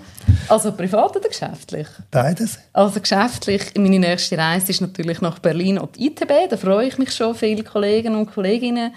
Also 0.48 0.72
privat 0.72 1.16
oder 1.16 1.28
geschäftlich? 1.28 1.88
Beides. 2.10 2.58
Also 2.72 3.00
geschäftlich, 3.00 3.72
meine 3.76 3.98
nächste 3.98 4.38
Reise 4.38 4.70
ist 4.70 4.80
natürlich 4.80 5.20
nach 5.20 5.38
Berlin 5.38 5.78
und 5.78 5.98
ITB. 5.98 6.48
Da 6.50 6.56
freue 6.56 6.86
ich 6.86 6.98
mich 6.98 7.12
schon, 7.12 7.34
viele 7.34 7.64
Kollegen 7.64 8.14
und 8.16 8.32
Kolleginnen 8.32 8.94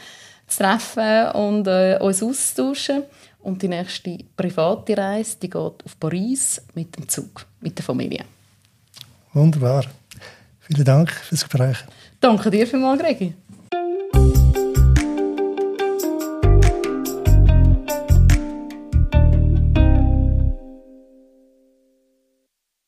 zu 0.47 0.63
treffen 0.63 1.31
und 1.31 1.67
äh, 1.67 1.97
uns 1.99 2.21
auszutauschen. 2.21 3.03
Und 3.39 3.61
die 3.61 3.67
nächste 3.67 4.17
private 4.35 4.97
Reise 4.97 5.37
die 5.41 5.49
geht 5.49 5.55
auf 5.55 5.99
Paris 5.99 6.61
mit 6.73 6.97
dem 6.97 7.07
Zug, 7.07 7.45
mit 7.61 7.77
der 7.77 7.85
Familie. 7.85 8.25
Wunderbar. 9.33 9.85
Vielen 10.61 10.85
Dank 10.85 11.11
fürs 11.11 11.43
Gespräch. 11.47 11.77
Danke 12.19 12.49
dir 12.49 12.65
vielmals, 12.65 13.01
Gregi. 13.01 13.35